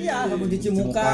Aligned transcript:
Iya, 0.00 0.16
sabun 0.24 0.48
cuci 0.48 0.58
Cuci 0.62 0.70
muka. 0.72 1.12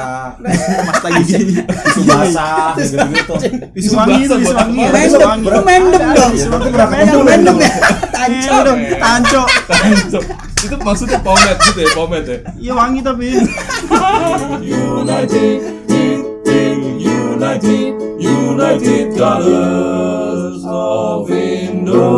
pasta 0.87 1.09
gigi, 1.19 1.59
tisu 1.59 2.01
basah, 2.05 2.79
gitu-gitu. 2.79 3.35
Tisu 3.75 3.91
wangi 3.93 4.21
itu, 4.23 4.35
tisu 4.39 4.55
wangi. 4.55 4.79
ya, 4.79 4.89
tisu 4.89 5.19
Mendem, 5.19 5.27
wangi. 5.27 5.47
dong. 5.51 6.31
Tisu 6.33 6.49
wangi 6.49 6.69
berapa 6.71 6.93
Yang 6.95 7.09
kilo 7.09 7.23
mendem 7.23 7.57
itu? 7.57 7.63
ya. 7.63 7.73
Tanco 8.07 8.31
Iya 8.33 8.57
dong, 8.63 8.79
dong. 8.81 9.01
tanco. 9.03 9.43
itu 10.57 10.77
maksudnya 10.79 11.19
pomade 11.21 11.59
gitu 11.63 11.79
ya 11.79 11.91
pomade 11.93 12.33
ya 12.33 12.39
Iya 12.57 12.73
wangi 12.75 13.01
tapi. 13.01 13.27
United 14.63 15.59
United 16.97 17.93
United 18.19 19.07
Colors 19.15 20.63
of 20.65 21.29
Indonesia 21.31 22.17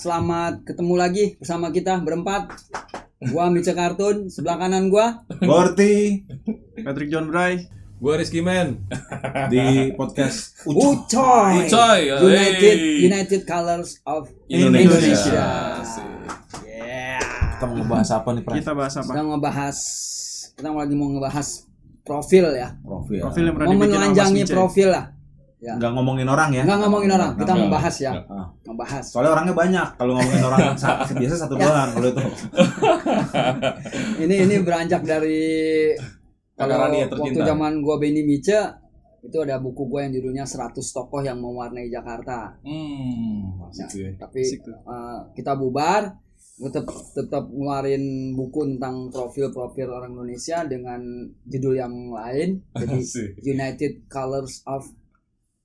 selamat 0.00 0.64
ketemu 0.64 0.94
lagi 0.96 1.24
bersama 1.36 1.68
kita 1.68 2.00
berempat. 2.00 2.56
Gua 3.20 3.52
Mica 3.52 3.76
Kartun, 3.76 4.32
sebelah 4.32 4.56
kanan 4.56 4.88
gua. 4.88 5.28
Gorti 5.44 6.24
Patrick 6.80 7.12
John 7.12 7.28
Bray. 7.28 7.68
Gua 8.00 8.16
Rizky 8.16 8.40
Man 8.40 8.80
di 9.52 9.92
podcast 9.92 10.56
Ucu. 10.64 11.04
Ucoy. 11.04 11.68
Ucoy, 11.68 12.00
ya, 12.08 12.16
United 12.16 12.76
hey. 12.80 13.04
United 13.12 13.40
Colors 13.44 14.00
of 14.08 14.32
Indonesia. 14.48 14.88
Indonesia. 14.88 15.48
Yeah. 16.64 17.20
Kita 17.60 17.64
mau 17.68 17.76
ngebahas 17.84 18.08
apa 18.16 18.28
nih, 18.32 18.42
Pras? 18.48 18.56
Kita 18.56 18.72
bahas 18.72 18.94
apa? 18.96 19.12
Kita 19.12 19.20
ngebahas 19.20 19.78
kita 20.56 20.68
lagi 20.72 20.94
mau 20.96 21.12
ngebahas 21.12 21.48
profil 22.08 22.56
ya. 22.56 22.72
Profil. 22.80 23.20
Profil 23.20 23.44
yang 23.44 23.54
pernah 23.60 23.68
Mau 23.68 23.76
menelanjangi 23.84 24.48
Mice. 24.48 24.54
profil 24.56 24.88
lah. 24.96 25.12
Ya. 25.60 25.76
Nggak 25.76 25.92
ngomongin 25.92 26.24
orang 26.24 26.56
ya? 26.56 26.64
Enggak 26.64 26.88
ngomongin 26.88 27.10
orang, 27.12 27.30
kita 27.36 27.52
membahas 27.52 27.94
ya. 28.00 28.12
Nggak. 28.16 28.46
Ah. 28.70 28.72
Ngebahas. 28.72 29.04
Soalnya 29.10 29.34
orangnya 29.34 29.54
banyak. 29.58 29.88
Kalau 29.98 30.12
ngomongin 30.14 30.44
orang 30.46 30.78
sa- 30.78 31.02
biasa 31.10 31.34
satu 31.34 31.58
doang 31.58 31.90
kalau 31.90 32.06
itu. 32.06 32.22
Ini 34.22 34.34
ini 34.46 34.54
beranjak 34.62 35.02
dari 35.02 35.42
kalau 36.54 36.86
waktu 36.86 37.40
zaman 37.40 37.80
gua 37.80 37.96
Benny 37.98 38.22
Mice 38.22 38.60
itu 39.20 39.36
ada 39.40 39.60
buku 39.60 39.88
gua 39.88 40.04
yang 40.04 40.16
judulnya 40.16 40.44
100 40.44 40.76
tokoh 40.76 41.20
yang 41.20 41.40
mewarnai 41.40 41.88
Jakarta. 41.88 42.56
hmm 42.62 43.72
ya 43.72 43.86
Tapi 44.16 44.42
eh, 44.60 45.18
kita 45.34 45.56
bubar 45.56 46.14
tetap 46.60 46.84
tetap 47.16 47.48
ngeluarin 47.48 48.36
buku 48.36 48.76
tentang 48.76 49.08
profil-profil 49.08 49.88
orang 49.88 50.12
Indonesia 50.12 50.60
dengan 50.68 51.00
judul 51.48 51.80
yang 51.80 51.94
lain 52.12 52.60
jadi. 52.76 53.00
United 53.56 54.04
Colors 54.12 54.60
of 54.68 54.84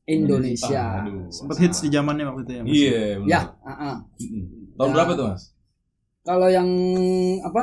Indonesia. 0.06 0.84
Aduh, 1.02 1.26
Sempet 1.28 1.56
hits 1.60 1.82
di 1.82 1.90
zamannya 1.90 2.24
waktu 2.24 2.42
itu 2.42 2.52
ya. 2.52 2.62
Iya 2.64 3.00
benar. 3.18 3.28
Ya, 3.28 3.40
ah-ah. 3.64 3.96
Mm-mm. 4.16 4.44
tahun 4.76 4.88
Ya. 4.88 4.94
berapa 4.94 5.12
tuh 5.14 5.26
mas 5.28 5.42
kalau 6.22 6.48
yang 6.48 6.70
apa? 7.42 7.62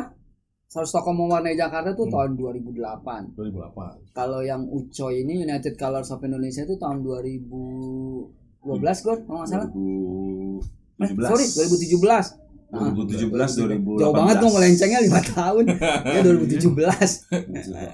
Saus 0.67 0.89
Tokoh 0.89 1.13
Mewarnai 1.13 1.53
Jakarta 1.53 1.93
tuh 1.93 2.07
Hmm. 2.07 2.09
tahun 2.09 2.31
2008. 2.33 3.37
2008 3.37 4.09
Kalau 4.11 4.41
yang 4.41 4.65
Ucoy 4.65 5.21
ini 5.21 5.41
United 5.41 5.77
Colors 5.77 6.09
of 6.09 6.23
Indonesia 6.23 6.63
itu 6.63 6.75
tahun 6.75 7.03
2012 7.03 9.03
Gor, 9.03 9.19
kalau 9.21 9.39
nggak 9.39 9.49
salah. 9.51 9.69
Eh, 9.69 10.57
2017. 10.97 11.29
sorry, 11.29 11.45
2017. 11.69 12.25
Nah, 12.73 12.89
2017 12.89 13.29
2018. 13.29 14.01
Jauh 14.01 14.15
banget 14.17 14.37
dong 14.41 14.53
melencengnya 14.57 15.01
5 15.05 15.33
tahun. 15.37 15.65
Ya 16.17 16.21
2017. 16.25 16.73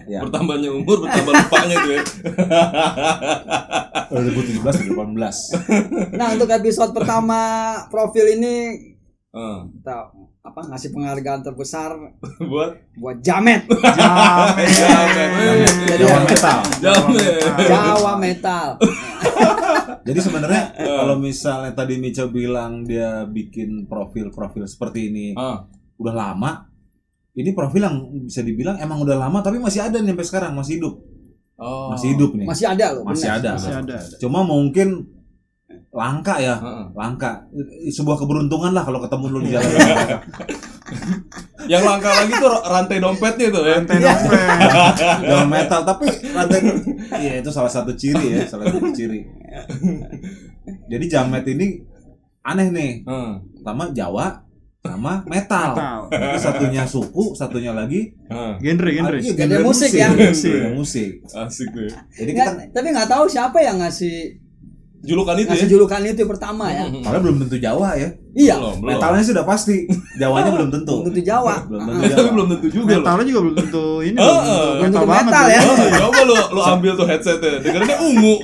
Ya. 0.06 0.22
bertambahnya 0.22 0.70
umur 0.70 1.02
bertambah 1.02 1.34
lupanya 1.34 1.76
tuh 1.82 1.92
ya 1.92 2.02
2017 4.14 4.94
2018. 4.94 6.14
Nah, 6.14 6.28
untuk 6.38 6.48
episode 6.48 6.94
pertama 6.94 7.40
profil 7.90 8.38
ini 8.38 8.54
Eh, 9.28 9.60
kita 9.76 10.08
apa 10.40 10.60
ngasih 10.72 10.88
penghargaan 10.88 11.44
terbesar 11.44 11.92
buat 12.50 12.80
buat 12.96 13.20
Jamet. 13.20 13.68
Jamet. 13.68 14.68
Jamet. 14.72 15.30
Jawa 16.00 16.18
metal. 16.24 16.58
Jamet 16.80 17.44
Jawa 17.68 18.12
Metal. 18.17 18.68
Jadi 20.08 20.19
sebenarnya 20.24 20.63
kalau 20.98 21.20
misalnya 21.20 21.77
tadi 21.77 22.01
Mica 22.01 22.24
bilang 22.24 22.80
dia 22.89 23.29
bikin 23.29 23.85
profil-profil 23.85 24.64
seperti 24.64 25.13
ini 25.13 25.27
ah 25.36 25.69
udah 25.98 26.14
lama, 26.14 26.64
ini 27.35 27.51
profil 27.52 27.83
yang 27.83 27.96
bisa 28.24 28.41
dibilang 28.41 28.79
emang 28.79 29.02
udah 29.02 29.18
lama 29.18 29.42
tapi 29.42 29.58
masih 29.58 29.83
ada 29.83 29.98
nih 29.98 30.14
sampai 30.14 30.27
sekarang 30.30 30.52
masih 30.55 30.79
hidup, 30.79 30.95
oh 31.58 31.91
masih 31.91 32.14
hidup 32.14 32.30
nih, 32.39 32.47
Masih 32.47 32.67
ada 32.70 32.86
loh. 32.95 33.02
masih 33.02 33.27
bener. 33.29 33.39
ada. 33.42 33.51
Masih 33.58 33.74
ada. 33.74 33.98
Cuma 34.17 34.41
mungkin 34.47 35.17
langka 35.98 36.39
ya, 36.39 36.55
Heeh. 36.55 36.85
langka. 36.95 37.42
Sebuah 37.89 38.17
keberuntungan 38.17 38.70
lah 38.70 38.81
kalau 38.81 39.03
ketemu 39.03 39.25
lu 39.27 39.39
di 39.42 39.51
jalan. 39.51 39.67
yang 41.69 41.83
langka 41.83 42.09
lagi 42.09 42.33
tuh 42.33 42.48
rantai 42.64 42.97
dompetnya 42.97 43.47
tuh 43.51 43.61
ya 43.61 43.77
Rantai 43.77 43.97
dompet. 43.98 44.39
Jalan 45.20 45.48
metal 45.48 45.81
tapi 45.83 46.05
rantai 46.31 46.59
iya 47.19 47.33
itu 47.39 47.51
salah 47.51 47.69
satu 47.69 47.92
ciri 47.92 48.33
ya, 48.33 48.42
salah 48.47 48.67
satu 48.69 48.89
ciri. 48.91 49.20
Jadi 50.86 51.05
jamet 51.07 51.45
ini 51.47 51.67
aneh 52.41 52.69
nih. 52.70 52.91
Heeh. 53.03 53.30
Pertama 53.59 53.91
Jawa 53.91 54.27
sama 54.79 55.20
metal. 55.27 55.75
Metal. 55.75 55.98
Itu 56.09 56.39
satunya 56.41 56.83
suku, 56.86 57.35
satunya 57.35 57.73
lagi 57.73 58.15
Heeh. 58.25 58.53
Genre, 58.59 58.89
genre. 58.89 59.11
Ah, 59.11 59.20
iya, 59.20 59.33
Genre 59.35 59.59
musik 59.61 59.91
ya. 59.92 60.09
Genre 60.09 60.69
musik. 60.73 61.11
asik 61.27 61.69
tuh 61.69 61.83
ya. 61.85 61.92
Jadi 62.15 62.30
kita 62.33 62.42
Nggak- 62.48 62.67
tapi 62.73 62.86
nggak 62.95 63.09
tahu 63.11 63.25
siapa 63.27 63.59
yang 63.59 63.77
ngasih 63.77 64.39
julukan 64.98 65.39
itu 65.39 65.47
ya 65.47 65.55
ngasih 65.55 65.69
julukan 65.70 66.01
itu 66.03 66.23
pertama 66.27 66.67
ya. 66.75 66.91
Soalnya 66.91 67.23
belum 67.23 67.36
tentu 67.47 67.57
Jawa 67.63 67.95
ya. 67.95 68.09
Iya. 68.35 68.55
belum 68.59 68.77
belum 68.83 68.91
Metalnya 68.98 69.23
sudah 69.23 69.45
pasti. 69.47 69.86
Jawanya 70.23 70.51
belum 70.51 70.69
tentu. 70.75 70.95
Belum 71.01 71.07
tentu 71.11 71.23
Jawa. 71.23 71.55
Belum 71.70 71.81
tentu 71.86 72.03
tapi 72.19 72.31
belum 72.35 72.47
tentu 72.51 72.67
juga 72.70 72.91
loh 72.91 73.05
Metalnya 73.07 73.25
juga 73.31 73.41
belum 73.47 73.57
tentu 73.63 73.85
ini. 74.03 74.19
Belum 74.19 74.35
tentu 74.35 74.51
oh. 74.51 74.70
Belum 74.75 74.91
tentu 74.91 75.07
banget 75.07 75.25
metal 75.31 75.45
loh. 75.45 75.55
ya. 75.55 75.61
Coba 76.03 76.20
lu 76.27 76.36
lu 76.55 76.61
ambil 76.67 76.92
tuh 76.98 77.07
headsetnya 77.07 77.53
dengerannya 77.63 77.97
ungu 78.03 78.35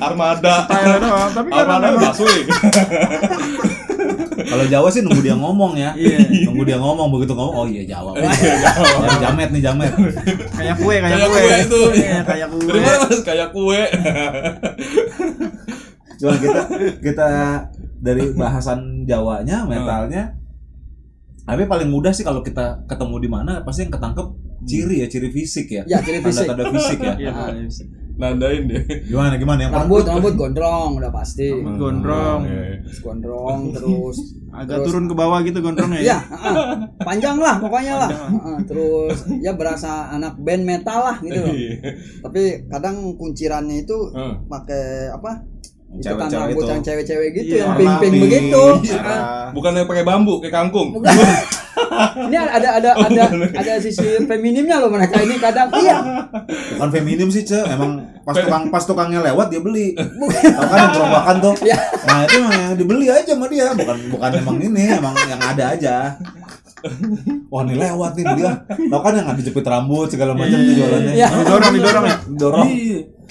armada 0.00 0.54
Style 0.64 0.96
doang, 0.96 1.30
tapi 1.36 1.48
armada 1.52 1.86
busway 2.00 2.40
Kalau 4.44 4.64
Jawa 4.64 4.88
sih 4.88 5.00
nunggu 5.00 5.20
dia 5.20 5.34
ngomong 5.34 5.72
ya. 5.74 5.90
Iya. 5.98 6.46
Nunggu 6.46 6.62
dia 6.62 6.76
ngomong 6.76 7.08
begitu 7.10 7.32
ngomong 7.32 7.54
oh 7.54 7.66
iya 7.66 7.82
Jawa. 7.84 8.12
Jadi 8.14 9.16
jamet 9.20 9.48
nih 9.50 9.62
jamet. 9.62 9.92
kayak 10.52 10.76
kue, 10.76 10.96
kayak 10.96 11.10
Kayak 11.14 11.28
kue. 11.28 11.40
kue 11.40 11.56
itu. 11.60 11.80
Iya, 11.96 12.18
kayak 12.22 12.46
kue. 12.48 12.62
dari 12.64 12.80
mana 12.80 12.96
mas 13.02 13.20
kayak 13.22 13.48
kue 13.50 13.82
Cuma 16.14 16.34
kita 16.38 16.60
kita 17.00 17.28
dari 17.98 18.24
bahasan 18.32 19.02
Jawanya, 19.04 19.64
metalnya 19.64 20.38
tapi 21.44 21.68
paling 21.68 21.92
mudah 21.92 22.08
sih 22.08 22.24
kalau 22.24 22.40
kita 22.40 22.88
ketemu 22.88 23.20
di 23.20 23.28
mana 23.28 23.60
pasti 23.60 23.84
yang 23.84 23.92
ketangkep 23.92 24.26
ciri 24.64 25.04
ya, 25.04 25.06
ciri 25.12 25.28
fisik 25.28 25.68
ya. 25.68 25.84
Ya, 25.84 26.00
ciri 26.00 26.24
fisik. 26.24 26.48
Tanda-tanda 26.48 26.72
fisik 26.72 26.98
ya. 26.98 27.14
Iya, 27.20 27.30
Ah. 27.36 27.52
Iya, 28.14 28.20
nandain 28.20 28.62
deh 28.64 28.82
Gimana 29.04 29.34
gimana 29.34 29.60
yang 29.60 29.72
Rambut 29.74 30.02
rambut 30.02 30.34
gondrong 30.34 30.90
udah 30.96 31.10
pasti. 31.10 31.50
Rambut 31.50 31.74
gondrong. 31.76 32.40
Iya. 32.44 32.78
Terus 32.80 32.98
gondrong 33.00 33.60
terus 33.74 34.16
Agak 34.48 34.66
Terus- 34.70 34.86
turun 34.88 35.04
ke 35.04 35.14
bawah 35.14 35.38
gitu 35.40 35.58
gondrongnya 35.58 35.98
Iya, 36.00 36.18
heeh. 36.22 36.54
panjang 37.00 37.36
lah 37.36 37.58
pokoknya 37.58 37.94
lah. 37.96 38.08
Panjang 38.08 38.30
Heeh, 38.36 38.58
terus 38.64 39.16
ya 39.40 39.52
berasa 39.52 39.90
anak 40.08 40.38
band 40.38 40.62
metal 40.62 40.98
lah 41.02 41.16
gitu 41.18 41.38
loh. 41.40 41.50
Iya. 41.50 41.74
Tapi 42.22 42.42
kadang 42.66 42.96
kuncirannya 43.14 43.82
itu 43.82 43.98
Heeh. 44.08 44.34
pakai 44.44 44.84
apa? 45.10 45.42
Itu 45.90 46.10
kan 46.10 46.26
Cewek-cewek 46.26 46.42
rambut 46.44 46.58
itu. 46.60 46.70
yang 46.70 46.82
cewek-cewek 46.82 47.28
gitu 47.32 47.52
Iya, 47.52 47.58
yang 47.60 47.74
pink-pink 47.76 48.12
pink, 48.12 48.22
begitu. 48.24 48.64
merah. 48.88 49.50
bukannya 49.50 49.82
pakai 49.84 50.02
bambu 50.02 50.34
kayak 50.38 50.50
kangkung 50.52 50.88
Ini 52.28 52.36
ada 52.36 52.68
ada 52.80 52.90
ada 52.94 53.22
ada 53.54 53.72
sisi 53.78 54.22
feminimnya 54.24 54.78
loh 54.82 54.90
mereka 54.90 55.20
ini 55.22 55.36
kadang 55.38 55.68
iya. 55.78 56.28
Bukan 56.78 56.90
feminim 56.90 57.28
sih, 57.30 57.46
Ce. 57.46 57.58
Emang 57.66 58.02
pas 58.22 58.34
tukang 58.36 58.64
pas 58.72 58.84
tukangnya 58.84 59.20
lewat 59.22 59.50
dia 59.52 59.60
beli. 59.60 59.94
Tahu 59.96 60.64
kan 60.68 60.78
yang 60.78 60.92
gerombokan 60.94 61.36
tuh. 61.40 61.54
Iya. 61.64 61.78
Nah, 62.04 62.18
itu 62.26 62.36
emang 62.40 62.54
yang 62.54 62.74
dibeli 62.76 63.06
aja 63.10 63.32
sama 63.34 63.46
dia, 63.48 63.66
bukan 63.72 63.96
bukan 64.10 64.30
emang 64.40 64.56
ini, 64.60 64.84
emang 64.98 65.14
yang 65.26 65.42
ada 65.42 65.64
aja. 65.74 65.96
Wah, 67.48 67.64
ini 67.64 67.80
lewat 67.80 68.12
nih 68.18 68.24
dia. 68.36 68.52
Tahu 68.68 69.00
kan 69.00 69.12
yang 69.16 69.28
ada 69.32 69.40
jepit 69.40 69.64
rambut 69.64 70.06
segala 70.12 70.36
macam 70.36 70.58
tuh 70.60 70.74
jualannya. 70.76 71.12
Iya. 71.16 71.28
Didorong, 71.32 71.72
didorong 71.72 72.04
ya. 72.04 72.16
Dorong. 72.36 72.68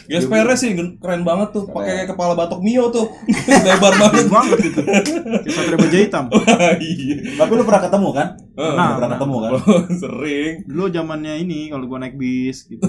Iya. 0.04 0.20
Gas 0.20 0.26
Perez 0.28 0.60
sih 0.60 0.72
keren 0.98 1.24
banget 1.24 1.50
tuh, 1.52 1.64
pakai 1.66 2.04
kepala 2.04 2.34
batok 2.34 2.60
Mio 2.60 2.90
tuh, 2.90 3.08
lebar 3.66 3.94
banget. 3.94 4.26
Banget 4.28 4.58
gitu. 4.62 4.82
Kayak 4.84 5.48
satria 5.50 5.78
baja 5.78 5.98
hitam. 5.98 6.26
Iya. 6.84 7.16
Tapi 7.36 7.52
lu 7.54 7.64
pernah 7.64 7.82
ketemu 7.82 8.10
kan? 8.12 8.28
Heeh. 8.54 8.76
Nah, 8.76 8.90
pernah 8.94 9.10
ketemu 9.14 9.36
kan? 9.40 9.52
Sering. 10.04 10.54
Dulu 10.66 10.86
zamannya 10.90 11.34
ini 11.40 11.60
kalau 11.68 11.86
gua 11.86 12.00
naik 12.00 12.16
bis 12.16 12.66
gitu. 12.66 12.84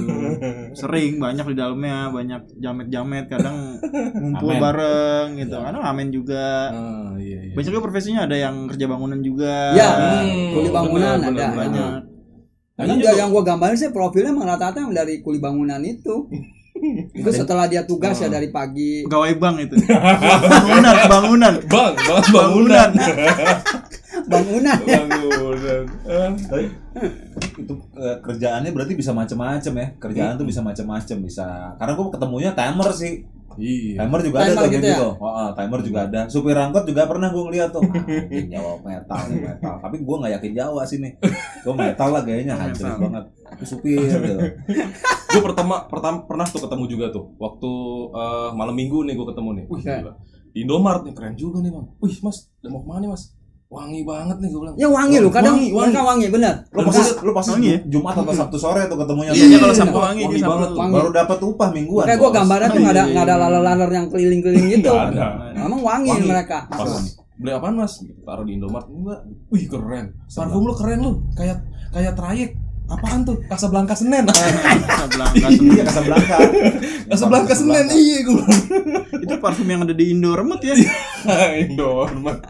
Sering 0.73 1.17
banyak 1.17 1.47
di 1.47 1.57
dalamnya, 1.57 2.11
banyak 2.11 2.43
jamet-jamet 2.57 3.25
kadang 3.27 3.79
ngumpul 4.15 4.51
Amen. 4.51 4.61
bareng 4.61 5.27
gitu. 5.37 5.57
Kadang 5.57 5.83
amen 5.83 6.09
juga. 6.11 6.69
Ah, 6.69 7.15
iya, 7.17 7.39
iya. 7.43 7.53
Banyak 7.53 7.69
juga 7.69 7.81
profesinya 7.81 8.25
ada 8.25 8.35
yang 8.35 8.67
kerja 8.67 8.85
bangunan 8.85 9.21
juga. 9.21 9.73
Ya, 9.73 9.89
Hmm, 10.21 10.53
kuli 10.53 10.69
bangunan 10.69 11.17
ada. 11.17 11.45
banyak. 11.53 11.93
Juga- 12.77 13.15
yang 13.15 13.31
gua 13.31 13.43
gambarin 13.43 13.79
sih 13.79 13.89
profilnya 13.89 14.31
emang 14.31 14.49
rata-rata 14.49 14.83
yang 14.83 14.91
dari 14.91 15.23
kuli 15.23 15.39
bangunan 15.39 15.79
itu. 15.81 16.27
Itu 17.15 17.31
setelah 17.33 17.67
dia 17.67 17.83
tugas 17.85 18.17
ya 18.21 18.29
dari 18.29 18.49
pagi. 18.53 19.05
Pegawai 19.09 19.35
bank 19.41 19.57
itu. 19.65 19.77
bangunan, 20.53 20.95
bangunan. 21.09 21.55
Bang, 21.69 21.93
bang 21.97 22.25
bangunan. 22.33 22.91
Bangunan 24.25 24.79
bangunan. 24.79 25.83
Eh, 26.07 26.31
Tapi 26.49 26.67
itu 27.61 27.75
eh, 27.99 28.17
kerjaannya 28.25 28.71
berarti 28.73 28.95
bisa 28.97 29.13
macam-macam 29.13 29.73
ya. 29.77 29.89
Kerjaan 30.01 30.35
tuh 30.41 30.47
bisa 30.49 30.61
macam-macam, 30.65 31.17
bisa. 31.21 31.47
Karena 31.77 31.93
gue 31.93 32.07
ketemunya 32.09 32.51
timer 32.57 32.89
sih. 32.95 33.27
Iya. 33.59 34.05
Timer 34.05 34.21
juga 34.23 34.37
ada 34.41 34.47
Timer 34.47 34.63
tuh 34.63 34.71
gitu 34.71 34.79
gitu. 34.79 34.89
ya? 34.91 34.99
tuh. 34.99 35.13
Oh, 35.21 35.51
timer 35.55 35.81
juga 35.83 35.99
ada. 36.07 36.21
Supir 36.31 36.57
angkot 36.57 36.85
juga 36.87 37.03
pernah 37.07 37.29
gue 37.31 37.43
ngeliat 37.47 37.71
tuh. 37.73 37.83
Anjing 37.85 38.49
Jawa 38.51 38.73
metal 38.83 39.21
nih 39.31 39.39
metal. 39.43 39.75
Tapi 39.79 39.97
gue 40.03 40.17
nggak 40.21 40.33
yakin 40.41 40.53
Jawa 40.53 40.83
sih 40.87 40.99
nih. 40.99 41.13
Gue 41.63 41.75
metal 41.75 42.09
lah 42.11 42.23
gayanya 42.23 42.55
hancur 42.59 42.87
banget. 42.99 43.25
Tapi 43.45 43.65
supir 43.65 44.19
gitu. 44.19 44.43
gue 45.35 45.43
pertama 45.43 45.91
pertama 45.91 46.23
pernah 46.31 46.47
tuh 46.47 46.63
ketemu 46.63 46.85
juga 46.87 47.07
tuh 47.11 47.35
waktu 47.43 47.71
eh, 48.15 48.51
malam 48.55 48.75
minggu 48.75 49.03
nih 49.03 49.15
gue 49.19 49.27
ketemu 49.35 49.51
nih 49.59 49.65
wih 49.67 49.83
di 50.55 50.59
Indomaret 50.63 51.03
nih 51.03 51.15
keren 51.19 51.35
juga 51.35 51.59
nih 51.59 51.75
bang 51.75 51.87
wih 51.99 52.17
mas 52.23 52.47
mau 52.71 52.81
ke 52.83 52.87
mana 52.87 52.99
nih, 53.03 53.11
mas 53.11 53.35
wangi 53.75 54.01
banget 54.01 54.37
nih 54.39 54.49
gue 54.49 54.61
bilang 54.63 54.77
Ya 54.79 54.87
wangi 54.87 55.17
loh, 55.19 55.29
kadang 55.29 55.59
Wangi, 55.59 55.69
wangi. 55.69 55.91
mereka 55.91 56.03
wangi 56.07 56.27
bener. 56.31 56.55
Lu 56.71 56.81
pasti 56.87 57.03
lu 57.21 57.33
pasti 57.35 57.51
Wangi 57.53 57.69
ya? 57.69 57.79
Jumat 57.91 58.15
atau 58.15 58.31
Sabtu 58.33 58.57
sore 58.57 58.83
tuh 58.87 58.97
ketemunya. 58.97 59.31
Iya, 59.31 59.45
iya, 59.45 59.59
kalau 59.59 59.75
Iya, 59.75 59.81
Sabtu 59.83 59.99
wangi 59.99 60.23
wangi, 60.23 60.25
wangi 60.25 60.43
banget. 60.47 60.69
Wangi. 60.73 60.95
Baru 60.95 61.09
dapat 61.11 61.39
upah 61.43 61.69
mingguan. 61.71 62.05
Kayak 62.07 62.19
gue 62.19 62.31
gambarnya 62.31 62.69
tuh 62.69 62.75
Oh, 62.75 62.81
nggak 62.81 62.95
ada 62.95 63.03
iya, 63.03 63.11
nggak 63.11 63.25
ada 63.25 63.35
iya. 63.35 63.43
laler-laler 63.43 63.91
yang 63.91 64.07
keliling-keliling 64.09 64.67
gitu. 64.73 64.93
Ada. 64.95 65.27
Emang 65.59 65.81
wangi, 65.83 66.09
Wangi. 66.09 66.29
mereka. 66.31 66.59
pas 66.67 66.91
beli 67.35 67.51
apaan 67.51 67.75
mas 67.75 67.99
taruh 68.23 68.47
di 68.47 68.55
Indomaret 68.55 68.87
mbak 68.87 69.21
wih 69.51 69.67
keren 69.67 70.15
parfum 70.31 70.63
lu 70.63 70.73
keren 70.73 71.03
lu 71.03 71.13
kayak 71.35 71.67
kayak 71.91 72.15
trayek 72.15 72.55
apaan 72.85 73.25
tuh 73.25 73.41
Casablanca 73.45 73.97
Senen 73.97 74.29
Casablanca 74.29 75.47
Iya, 75.49 75.83
Casablanca. 75.83 76.37
Casablanca 77.09 77.53
Senen 77.53 77.87
iya 77.91 78.21
gue 78.23 78.45
itu 79.19 79.35
parfum 79.41 79.65
yang 79.65 79.83
ada 79.83 79.93
di 79.93 80.13
Indomaret 80.13 80.61
ya. 80.61 80.75
Indomaret 81.65 82.45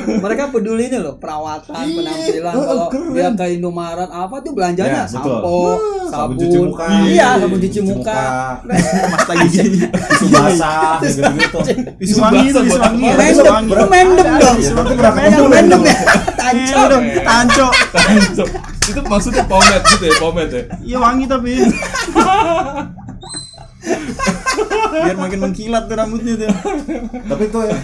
Mereka 0.00 0.48
peduli 0.48 0.86
ini 0.86 0.96
loh 0.96 1.18
perawatan, 1.18 1.74
Iya. 1.76 1.92
penampilan. 1.92 2.54
Oh, 2.54 2.62
Kalau 2.62 2.86
keren. 2.88 3.12
dia 3.12 3.28
ke 3.36 3.46
Indomaret 3.52 4.08
apa 4.08 4.36
tuh 4.40 4.52
belanjanya? 4.54 5.04
Ya. 5.04 5.10
Sampo, 5.10 5.76
Sabun 6.06 6.08
sabun, 6.08 6.34
cuci 6.38 6.58
muka. 6.62 6.86
Iya, 7.04 7.28
sabun 7.36 7.58
cuci 7.60 7.80
muka. 7.82 8.22
Pasta 8.64 9.32
gigi. 9.44 9.84
Tisu 9.84 10.26
basah 10.30 10.96
gitu-gitu. 11.02 11.58
Tisu 11.98 12.14
wangi 12.18 12.48
tisu 12.48 12.78
wangi. 12.78 13.08
tisu 13.10 13.42
wangi. 13.44 13.72
dong. 13.74 13.90
Iya, 15.20 15.38
bulan 15.42 15.48
mendem 15.50 15.68
dong? 15.68 15.84
ya, 15.84 15.98
tanco 16.38 16.56
Iya, 16.56 16.82
dong. 16.88 17.04
Tanco. 17.20 17.68
Itu 18.80 19.00
maksudnya 19.04 19.44
pomade 19.44 19.84
gitu 19.92 20.04
ya 20.08 20.14
pomade 20.16 20.54
ya 20.56 20.64
Iya 20.80 20.98
wangi 20.98 21.24
tapi. 21.28 21.52
Biar 24.90 25.16
makin 25.16 25.40
mengkilat 25.40 25.88
tuh 25.88 25.96
rambutnya 25.96 26.34
tuh. 26.36 26.48
Tapi 27.30 27.44
tuh 27.48 27.62
ya, 27.64 27.76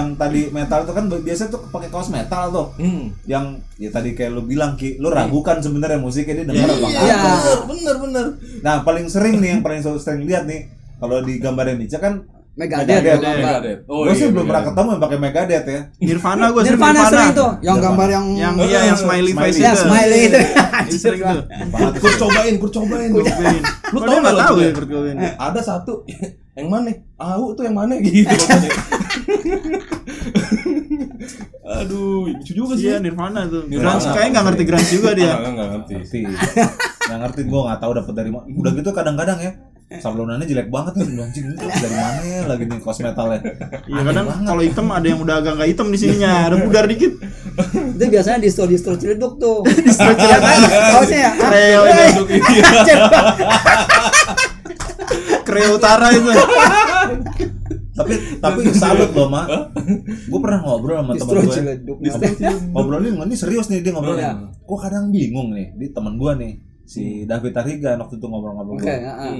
yang 0.00 0.16
tadi 0.16 0.48
metal 0.48 0.88
itu 0.88 0.92
kan 0.96 1.04
biasa 1.10 1.52
tuh 1.52 1.60
pakai 1.68 1.88
kaos 1.92 2.08
metal 2.08 2.48
tuh. 2.48 2.66
hmm. 2.80 3.28
Yang 3.28 3.44
ya 3.76 3.90
tadi 3.92 4.16
kayak 4.16 4.32
lu 4.32 4.42
bilang 4.46 4.78
Ki, 4.78 4.96
lu 4.96 5.12
ragukan 5.12 5.60
sebenarnya 5.60 6.00
musiknya 6.00 6.42
dia 6.42 6.46
dengar 6.48 6.68
apa 6.72 6.86
enggak. 6.88 7.02
Iya. 7.04 7.16
bener 7.20 7.58
bener 7.68 7.96
bener 8.00 8.24
Nah, 8.64 8.80
paling 8.86 9.06
sering 9.12 9.42
nih 9.42 9.58
yang 9.58 9.62
paling 9.64 9.80
sering 9.84 10.24
lihat 10.24 10.48
nih 10.48 10.70
kalau 11.02 11.20
di 11.20 11.36
gambarnya 11.42 11.76
Nica 11.76 11.98
kan 11.98 12.22
Megadeth, 12.52 13.00
Megadeth. 13.00 13.80
Oh, 13.88 14.04
gue 14.04 14.12
sih 14.12 14.28
iya, 14.28 14.34
belum 14.36 14.44
pernah 14.44 14.64
ketemu 14.68 14.88
yang 14.90 15.00
pakai 15.00 15.18
Megadeth 15.18 15.66
ya. 15.66 15.80
Nirvana 15.96 16.44
gue 16.46 16.60
sering 16.60 16.76
Nirvana 16.76 16.92
Nirvana. 16.92 17.08
sering 17.08 17.32
tuh, 17.32 17.50
yang 17.60 17.78
gambar 17.80 18.08
yang 18.08 18.26
Yang 18.36 18.54
iya 18.68 18.80
yang 18.84 18.98
smiley 19.00 19.32
face 19.32 19.56
Smiley. 19.56 19.64
ya 19.64 19.72
itu. 19.72 19.82
smiley 19.82 20.20
itu. 20.20 20.40
Itu 20.84 20.96
sering 21.00 21.20
tuh. 21.22 21.42
Banget. 21.48 21.92
Kur 21.96 22.12
cobain, 22.18 22.54
kur 22.60 22.70
cobain. 22.70 23.10
Lu 23.88 23.98
tau 23.98 24.04
dia 24.04 24.18
nggak 24.20 24.20
nggak 24.20 24.34
lo 24.36 24.40
tahu 24.44 24.56
ya 24.58 24.70
Kurt 24.70 24.88
Cobain? 24.90 25.16
Ada 25.16 25.60
satu 25.64 25.92
yang 26.60 26.68
mana? 26.68 26.92
Au 27.16 27.56
tuh 27.56 27.64
yang 27.64 27.72
mana 27.72 27.96
gitu. 28.04 28.28
Aduh, 31.62 32.28
lucu 32.28 32.52
juga 32.52 32.72
sih. 32.76 32.88
Iya 32.88 33.00
Nirvana 33.00 33.48
tuh. 33.48 33.64
Nirvana. 33.64 33.96
Grunge 33.96 34.06
kayaknya 34.12 34.30
nggak 34.30 34.44
ngerti 34.50 34.62
grunge 34.66 34.88
juga 34.90 35.10
dia. 35.14 35.32
Enggak, 35.32 35.48
enggak 35.48 35.68
ngerti. 35.72 35.92
Ngerti. 35.96 36.20
Nggak 37.02 37.18
ngerti 37.24 37.40
gue 37.44 37.60
nggak 37.64 37.80
tahu 37.80 37.92
dapat 37.96 38.12
dari 38.12 38.30
mana. 38.30 38.44
Udah 38.52 38.72
gitu 38.74 38.90
kadang-kadang 38.92 39.40
ya 39.40 39.52
sablonannya 40.00 40.46
jelek 40.48 40.68
banget 40.72 40.92
nih 41.02 41.06
anjing 41.20 41.44
ini 41.52 41.56
dari 41.58 41.96
mana 41.98 42.20
ya 42.22 42.40
lagi 42.48 42.64
nih 42.64 42.78
kos 42.80 42.98
metalnya. 43.02 43.40
Iya 43.90 44.02
kadang 44.06 44.26
kalau 44.46 44.62
hitam 44.62 44.86
ada 44.88 45.06
yang 45.06 45.20
udah 45.20 45.36
agak 45.42 45.52
nggak 45.58 45.68
hitam 45.74 45.86
di 45.92 45.98
sininya, 45.98 46.48
ada 46.48 46.56
pudar 46.62 46.84
dikit. 46.88 47.12
Itu 47.98 48.04
biasanya 48.08 48.38
distro 48.40 48.64
distro 48.64 48.94
ciledug 48.96 49.36
tuh. 49.36 49.60
Distro 49.86 50.12
ciledug 50.14 50.40
kan 50.40 50.82
kaosnya 50.96 51.18
ya. 51.18 51.30
Kreo 51.36 51.80
itu, 51.84 52.02
Untuk 52.22 52.28
iya. 52.32 52.64
kreo 55.42 55.70
utara 55.76 56.06
itu. 56.14 56.30
tapi 57.92 58.14
tapi 58.40 58.60
salut 58.72 59.12
loh 59.12 59.28
mak. 59.28 59.46
Gue 60.30 60.40
pernah 60.40 60.60
ngobrol 60.64 60.96
sama 61.04 61.12
teman 61.18 61.34
gue. 61.44 61.52
ciledug. 61.52 61.98
Ngobrolin 62.72 63.20
ini 63.20 63.36
serius 63.36 63.68
nih 63.68 63.84
dia 63.84 63.92
ngobrolnya. 63.92 64.32
Iya. 64.32 64.32
Gue 64.64 64.78
kadang 64.80 65.12
bingung 65.12 65.52
nih 65.52 65.76
di 65.76 65.86
teman 65.92 66.16
gue 66.16 66.32
nih 66.40 66.52
si 66.92 67.24
David 67.24 67.52
Tariga 67.56 67.96
waktu 67.96 68.20
itu 68.20 68.26
ngobrol-ngobrol. 68.26 68.76
Oke, 68.76 68.84
gua. 68.84 68.96
heeh. 68.96 69.34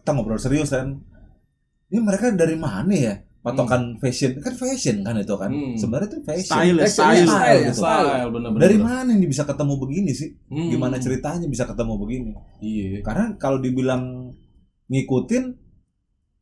Hmm. 0.00 0.02
Kita 0.02 0.10
ngobrol 0.16 0.40
serius 0.40 0.72
kan. 0.72 0.96
Ini 1.92 2.00
mereka 2.00 2.32
dari 2.32 2.56
mana 2.56 2.94
ya? 2.96 3.14
Patokan 3.40 3.96
fashion 3.96 4.36
kan 4.36 4.52
fashion 4.52 5.00
kan 5.00 5.16
itu 5.16 5.32
kan. 5.36 5.48
Hmm. 5.52 5.76
Sebenarnya 5.76 6.08
itu 6.12 6.18
fashion. 6.24 6.56
Style, 6.56 6.76
ya, 6.76 6.88
Style, 6.88 7.24
style. 7.24 7.28
style, 7.28 7.60
gitu. 7.68 7.80
Style 7.80 8.28
bener-bener. 8.32 8.62
Dari 8.68 8.76
mana 8.80 9.10
ini 9.16 9.26
bisa 9.28 9.42
ketemu 9.48 9.74
begini 9.80 10.12
sih? 10.12 10.28
Hmm. 10.48 10.68
Gimana 10.68 10.96
ceritanya 11.00 11.46
bisa 11.48 11.64
ketemu 11.64 11.92
begini? 11.96 12.30
Iya. 12.60 13.00
Karena 13.00 13.36
kalau 13.40 13.60
dibilang 13.60 14.32
ngikutin 14.92 15.44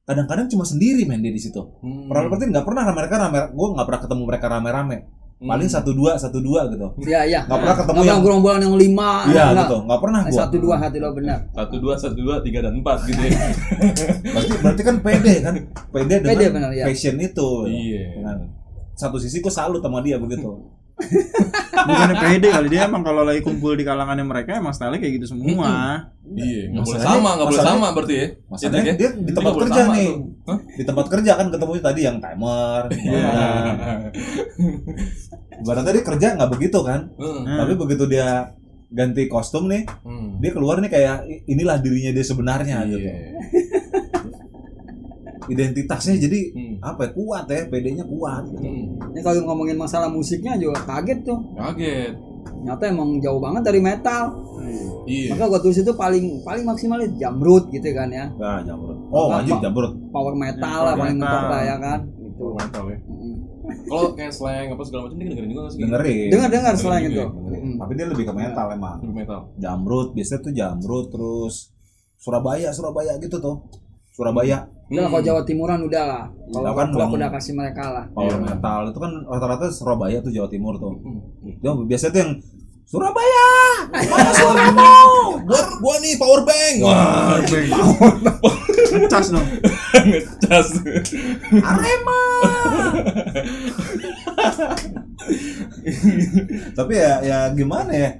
kadang-kadang 0.08 0.48
cuma 0.48 0.64
sendiri 0.64 1.04
main 1.04 1.20
dia 1.20 1.30
di 1.30 1.38
situ. 1.38 1.60
Hmm. 1.84 2.08
Pernah 2.08 2.32
berarti 2.32 2.44
nggak 2.48 2.66
pernah 2.66 2.82
mereka 2.96 3.14
rame, 3.20 3.40
gue 3.52 3.68
nggak 3.76 3.86
pernah 3.86 4.02
ketemu 4.02 4.22
mereka 4.24 4.46
rame-rame. 4.48 4.98
Hmm. 5.38 5.54
Paling 5.54 5.70
satu 5.70 5.94
dua 5.94 6.18
satu 6.18 6.42
dua 6.42 6.66
gitu. 6.66 6.82
Iya, 6.98 7.20
iya. 7.22 7.40
Nggak 7.46 7.58
pernah 7.62 7.76
ketemu 7.78 7.94
Nggak 7.94 8.10
yang 8.10 8.20
gerombolan 8.26 8.58
yang 8.58 8.74
lima. 8.74 9.10
iya 9.30 9.44
nggak. 9.48 9.70
gitu, 9.70 9.76
nggak 9.86 10.00
pernah 10.02 10.20
gue. 10.26 10.34
Satu 10.34 10.56
dua 10.58 10.74
satu 10.76 10.96
dua 10.98 11.10
benar. 11.14 11.38
satu 11.54 11.76
dua 11.78 11.94
satu 11.94 12.18
dua 12.18 12.36
tiga 12.42 12.58
dan 12.66 12.74
empat 12.74 12.98
gitu 13.06 13.22
ya. 13.22 13.30
Berarti, 14.34 14.52
berarti 14.58 14.82
kan 14.82 14.96
pede 14.98 15.34
kan, 15.38 15.54
pede 15.94 16.14
dengan 16.18 16.34
Pede 16.34 16.46
benar, 16.50 16.70
ya. 16.74 16.84
fashion 16.90 17.16
itu. 17.22 17.50
Iya. 17.70 18.02
Dengan 18.18 18.36
satu 18.98 19.16
sisi 19.16 19.38
gue 19.38 19.52
salut 19.52 19.78
sama 19.78 20.02
dia 20.02 20.18
begitu. 20.18 20.58
Bukannya 21.78 22.16
pede 22.18 22.48
kali 22.50 22.66
dia 22.68 22.84
emang 22.84 23.00
kalau 23.00 23.22
lagi 23.22 23.38
kumpul 23.38 23.72
di 23.72 23.86
kalangannya 23.86 24.22
mereka 24.22 24.58
emang 24.58 24.74
style 24.74 24.98
kayak 24.98 25.22
gitu 25.22 25.30
semua. 25.30 26.04
Iya, 26.28 26.68
nggak 26.68 26.84
boleh 26.84 27.00
sama, 27.00 27.30
nggak 27.38 27.48
boleh 27.48 27.62
sama 27.64 27.86
berarti 27.94 28.14
ya. 28.14 28.26
Masalahnya 28.46 28.82
Iya, 28.82 28.92
dia 28.92 29.06
ya? 29.06 29.10
di 29.14 29.30
Itu 29.30 29.38
tempat 29.38 29.54
kerja 29.56 29.82
nih. 29.88 30.08
Di 30.74 30.84
tempat 30.84 31.06
kerja 31.08 31.32
kan 31.34 31.46
ketemu 31.48 31.72
tadi 31.78 32.00
yang 32.02 32.16
timer. 32.18 32.82
Iya. 32.92 33.30
Berarti 35.58 35.84
tadi 35.84 36.00
kerja 36.04 36.26
nggak 36.36 36.50
begitu 36.52 36.78
kan? 36.82 37.00
Hmm. 37.14 37.42
Hmm. 37.42 37.58
Tapi 37.58 37.72
begitu 37.74 38.04
dia 38.06 38.54
ganti 38.88 39.26
kostum 39.26 39.66
nih, 39.66 39.84
Hmm. 40.00 40.38
dia 40.38 40.50
keluar 40.50 40.78
nih 40.78 40.88
kayak 40.88 41.16
"I- 41.24 41.42
inilah 41.48 41.76
dirinya 41.76 42.10
dia 42.10 42.24
sebenarnya 42.24 42.76
Iya. 42.82 42.90
gitu. 42.90 43.08
Identitasnya 45.48 46.14
jadi 46.18 46.40
Hmm. 46.50 46.74
apa 46.80 47.00
ya 47.02 47.10
kuat 47.10 47.44
ya, 47.46 47.64
PD-nya 47.66 48.04
kuat. 48.04 48.44
Gitu. 48.48 48.62
Hmm. 48.62 49.12
Ini 49.12 49.20
kalau 49.20 49.40
ngomongin 49.44 49.74
masalah 49.74 50.06
musiknya 50.06 50.54
juga 50.54 50.78
kaget 50.80 51.24
tuh. 51.24 51.38
Kaget. 51.54 52.12
Nyata 52.58 52.84
emang 52.86 53.16
jauh 53.18 53.38
banget 53.38 53.62
dari 53.62 53.80
metal. 53.80 54.24
Iya. 55.04 55.32
Maka 55.32 55.48
gua 55.48 55.58
tulis 55.58 55.76
itu 55.76 55.92
paling 55.94 56.42
paling 56.42 56.60
maksimal 56.62 57.00
itu 57.00 57.16
jamrut 57.16 57.64
gitu 57.70 57.88
kan 57.90 58.08
ya. 58.08 58.28
Nah, 58.30 58.60
jamrut. 58.60 58.98
Oh, 59.08 59.32
Apa? 59.32 59.40
anjing 59.40 59.56
jamrut. 59.58 59.92
Power 60.10 60.34
metal 60.34 60.60
Ya, 60.60 60.84
lah 60.84 60.92
power 60.92 61.02
paling 61.02 61.18
metal. 61.18 61.44
lah 61.48 61.62
ya 61.62 61.76
kan. 61.78 62.00
Gitu. 62.04 62.44
Mantap 62.52 62.84
ya. 62.86 62.98
Mm. 63.00 63.36
Kalau 63.84 64.12
kayak 64.12 64.32
slang 64.32 64.68
apa 64.68 64.82
segala 64.82 65.00
macam 65.04 65.16
dia 65.16 65.28
dengerin 65.28 65.50
juga 65.50 65.68
sih? 65.68 65.78
Dengerin. 65.78 66.26
Dengar-dengar 66.28 66.74
selain 66.74 67.02
juga 67.02 67.08
itu. 67.08 67.20
ya, 67.20 67.28
Dengerin. 67.30 67.62
Mm. 67.64 67.76
Tapi 67.78 67.92
dia 67.94 68.06
lebih 68.06 68.24
ke 68.24 68.34
metal 68.34 68.66
emang. 68.70 68.96
Heavy 68.98 69.14
metal. 69.14 69.40
Jamrut, 69.56 70.08
biasanya 70.12 70.40
tuh 70.42 70.52
jamrut 70.52 71.06
terus 71.08 71.54
Surabaya, 72.16 72.68
Surabaya 72.70 73.12
gitu 73.16 73.36
tuh. 73.38 73.56
Surabaya 74.18 74.66
Udah 74.88 75.04
lah, 75.04 75.08
kalau 75.10 75.22
Jawa 75.22 75.42
Timuran 75.44 75.80
udah 75.84 76.02
lah. 76.02 76.24
Kalau 76.48 76.72
kan 76.72 76.88
kalau 76.88 77.04
yang- 77.04 77.14
udah 77.14 77.28
kasih 77.30 77.52
mereka 77.54 77.84
lah. 77.86 78.04
power 78.10 78.34
Iya. 78.34 78.40
metal 78.42 78.80
itu 78.88 78.98
kan 78.98 79.12
rata-rata 79.22 79.66
Surabaya 79.68 80.18
tuh 80.18 80.32
Jawa 80.32 80.48
Timur 80.48 80.74
tuh. 80.74 80.96
Hmm. 80.96 81.20
Dia 81.60 81.70
biasanya 81.78 82.10
tuh 82.10 82.20
yang 82.24 82.32
Surabaya. 82.82 83.48
Mana 83.92 84.32
suaramu? 84.40 84.96
Gua 85.44 85.60
gua 85.78 85.94
nih 86.00 86.16
power 86.16 86.40
bank. 86.42 86.74
Wah, 86.80 87.36
Ngecas 88.88 89.26
dong. 89.28 89.44
ngecas. 90.08 90.68
Arema. 91.60 92.20
Tapi 96.72 96.92
ya 96.94 97.12
ya 97.20 97.38
gimana 97.52 97.92
ya? 97.92 98.10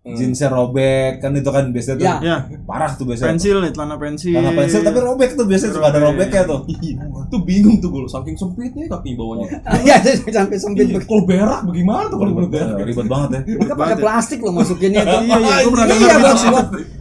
Jeansnya 0.00 0.48
robek 0.48 1.20
kan 1.20 1.36
itu 1.36 1.50
kan 1.52 1.68
biasanya 1.68 1.96
tuh 2.00 2.06
Ya. 2.08 2.16
Ya, 2.24 2.36
parah 2.64 2.88
tuh 2.96 3.04
biasanya. 3.04 3.36
pensil 3.36 3.56
nih, 3.60 3.70
celana 3.76 3.96
pensil. 4.00 4.32
Karena 4.32 4.52
pensil 4.56 4.80
tapi 4.80 4.98
robek 4.98 5.30
tuh 5.36 5.44
biasanya 5.44 5.72
suka 5.76 5.86
ada 5.92 6.00
Robek. 6.00 6.08
robeknya 6.32 6.42
tuh. 6.48 6.60
Iya, 6.80 7.04
tuh 7.28 7.40
bingung 7.44 7.76
tuh 7.84 7.88
gue 7.92 8.08
saking 8.08 8.32
sempitnya 8.32 8.88
kaki 8.88 9.12
bawahnya. 9.12 9.60
Iya, 9.84 9.96
sampai 10.32 10.56
sempit 10.56 10.88
Iya. 10.88 11.04
Kalau 11.04 11.24
berak 11.28 11.60
bagaimana 11.68 12.04
tuh 12.08 12.16
kalau 12.16 12.32
berak? 12.32 12.80
Ya, 12.80 12.84
ribet 12.88 13.06
banget 13.12 13.28
ya. 13.30 13.40
Mereka 13.60 13.74
pakai 13.76 13.96
plastik 14.00 14.38
loh 14.40 14.52
masukinnya 14.56 15.02
tuh. 15.04 15.20
Iya, 15.20 15.36
iya, 15.36 15.54
gue 15.60 15.72
pernah 15.76 15.86
Iya, 15.86 16.14
buat 16.16 16.32
itu. 16.32 16.48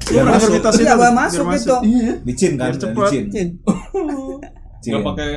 Gue 0.03 0.19
pernah 0.19 0.35
masuk. 0.35 0.51
Iya, 0.75 0.93
itu. 0.99 1.15
masuk 1.15 1.47
itu. 1.55 1.75
Licin 2.27 2.51
kan, 2.59 2.69
ya. 2.75 2.91
Licin. 3.23 3.47
Nggak 4.79 5.03
pakai 5.07 5.29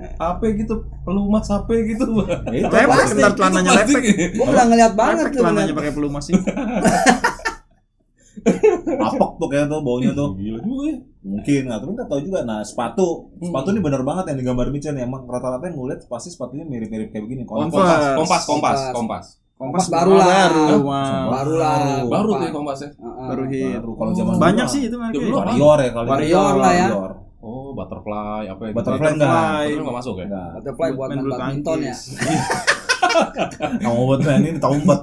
HP 0.00 0.42
gitu, 0.58 0.74
pelumas 1.02 1.44
HP 1.44 1.68
gitu. 1.88 2.04
Ya, 2.24 2.40
itu 2.48 2.66
Lepek, 2.66 2.84
plastik. 2.86 3.18
ntar 3.18 3.32
celananya 3.34 3.70
lepek. 3.76 4.02
Gue 4.32 4.46
pernah 4.46 4.66
ngeliat 4.66 4.92
banget 4.94 5.24
tuh. 5.26 5.36
celananya 5.36 5.60
ngeliat. 5.66 5.78
pakai 5.78 5.92
pelumas 5.92 6.24
sih. 6.24 6.34
Apok 9.00 9.36
tuh 9.36 9.48
kayak 9.48 9.68
tuh 9.68 9.80
baunya 9.80 10.10
tuh. 10.10 10.32
Gila 10.34 10.58
juga 10.58 10.82
ya. 10.86 10.96
Mungkin 11.20 11.60
nggak 11.62 11.78
tapi 11.78 11.90
nggak 11.92 12.08
tahu 12.08 12.20
juga. 12.22 12.38
Nah 12.42 12.58
sepatu, 12.62 13.28
sepatu 13.36 13.68
ini 13.68 13.80
bener 13.80 14.00
banget 14.00 14.32
yang 14.32 14.38
digambar 14.40 14.66
Michan 14.70 14.96
ya. 14.96 15.04
Emang 15.04 15.28
rata-rata 15.28 15.60
yang 15.62 15.76
gue 15.76 15.86
lihat 15.90 16.00
pasti 16.06 16.28
sepatunya 16.30 16.64
mirip-mirip 16.64 17.10
kayak 17.10 17.24
begini. 17.26 17.42
Kompas, 17.44 17.68
kompas, 18.16 18.16
kompas, 18.16 18.42
Kompas. 18.46 18.78
kompas. 18.94 19.26
Kompas 19.60 19.92
baru 19.92 20.16
lah. 20.16 20.26
Baru. 20.48 20.64
Baru 21.28 21.54
lah. 21.54 21.76
Baru 22.08 22.28
tuh 22.32 22.32
Kompas. 22.32 22.40
ya 22.40 22.50
kompasnya. 22.50 22.88
Heeh. 22.96 23.26
Baru 23.28 23.42
hit. 23.44 23.80
Kalau 23.84 24.12
zaman 24.16 24.32
Banyak 24.40 24.66
sih 24.66 24.80
mah. 24.80 24.88
itu 24.88 24.96
Ya, 24.96 25.20
belum. 25.20 25.36
mereka. 25.36 25.36
Warrior 25.36 25.78
ya 25.78 25.90
kalau 25.92 26.08
Warrior 26.08 26.54
lah 26.56 26.72
ya. 26.72 26.88
Oh, 27.40 27.72
butterfly 27.72 28.52
apa 28.52 28.62
ya? 28.68 28.72
Butterfly 28.76 29.16
enggak? 29.16 29.32
Butterfly 29.32 29.80
nggak 29.80 29.96
masuk 29.96 30.14
ya? 30.20 30.24
Enggak. 30.28 30.48
Butterfly 30.60 30.88
buat 30.92 31.08
main 31.08 31.24
badminton 31.24 31.78
ya. 31.80 31.94
Kamu 33.80 34.00
buat 34.04 34.20
main 34.28 34.44
ini 34.44 34.58
tahu 34.60 34.76
umpet. 34.76 35.00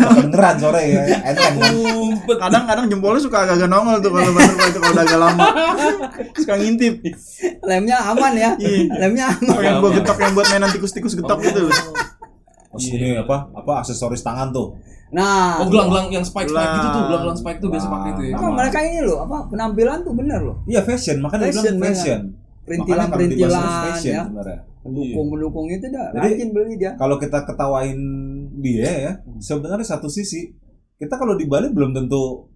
Kedengeran 0.00 0.56
sore 0.64 0.80
ya. 0.80 1.02
Enteng 1.20 1.54
kan. 1.60 1.72
Kadang-kadang 2.24 2.86
jempolnya 2.88 3.20
suka 3.20 3.44
agak-agak 3.44 3.68
nongol 3.68 4.00
tuh 4.00 4.10
kalau 4.16 4.32
butterfly 4.32 4.68
itu 4.72 4.78
kalau 4.80 4.94
udah 4.96 5.04
agak 5.04 5.20
lama. 5.20 5.44
Suka 6.40 6.54
ngintip. 6.56 6.94
Lemnya 7.68 7.96
aman 8.00 8.32
ya. 8.32 8.50
Iya. 8.56 8.80
Lemnya 9.04 9.24
aman. 9.28 9.52
Oh, 9.52 9.60
yang 9.60 9.76
buat 9.84 9.92
getok 10.00 10.18
yang 10.24 10.32
buat 10.32 10.48
mainan 10.48 10.72
tikus-tikus 10.72 11.20
getok 11.20 11.44
gitu 11.44 11.68
loh. 11.68 11.76
Terus 12.70 12.84
ini 12.88 13.08
apa? 13.14 13.50
Apa 13.50 13.82
aksesoris 13.82 14.20
tangan 14.20 14.50
tuh? 14.50 14.78
Nah, 15.10 15.58
Oh, 15.58 15.66
gelang-gelang 15.66 16.06
yang 16.08 16.22
spike-spike 16.22 16.54
Gelang. 16.54 16.76
gitu 16.76 16.88
tuh, 16.88 17.02
gelang-gelang 17.04 17.34
spike 17.36 17.58
tuh 17.58 17.68
biasa 17.68 17.86
pakai 17.88 18.10
itu 18.12 18.22
ya. 18.24 18.34
Nah, 18.36 18.50
mereka 18.54 18.78
ini 18.80 18.98
loh, 19.02 19.18
apa 19.20 19.36
penampilan 19.46 19.98
tuh 20.00 20.14
bener 20.14 20.38
loh. 20.40 20.56
Iya 20.64 20.80
fashion, 20.80 21.18
makanya 21.18 21.42
dia 21.42 21.52
Fashion, 21.52 21.74
bilang 21.74 21.82
fashion. 21.84 22.20
Makanya 22.22 22.30
kalau 22.30 22.46
dibahas 22.62 22.62
Perintilan-perintilan 23.10 23.62
fashion 23.84 24.12
ya. 24.12 24.22
sebenarnya. 24.24 24.58
Pendukung-pendukung 24.80 25.66
itu 25.68 25.86
dah 25.88 26.06
Jadi- 26.08 26.22
rajin 26.30 26.48
beli 26.50 26.74
dia. 26.74 26.92
Kalau 26.94 27.16
kita 27.16 27.38
ketawain 27.42 27.98
dia 28.56 28.86
ya, 28.86 29.12
sebenarnya 29.36 29.84
satu 29.84 30.06
sisi 30.06 30.54
kita 30.94 31.14
kalau 31.16 31.34
di 31.34 31.44
Bali 31.44 31.68
belum 31.68 31.90
tentu 31.90 32.46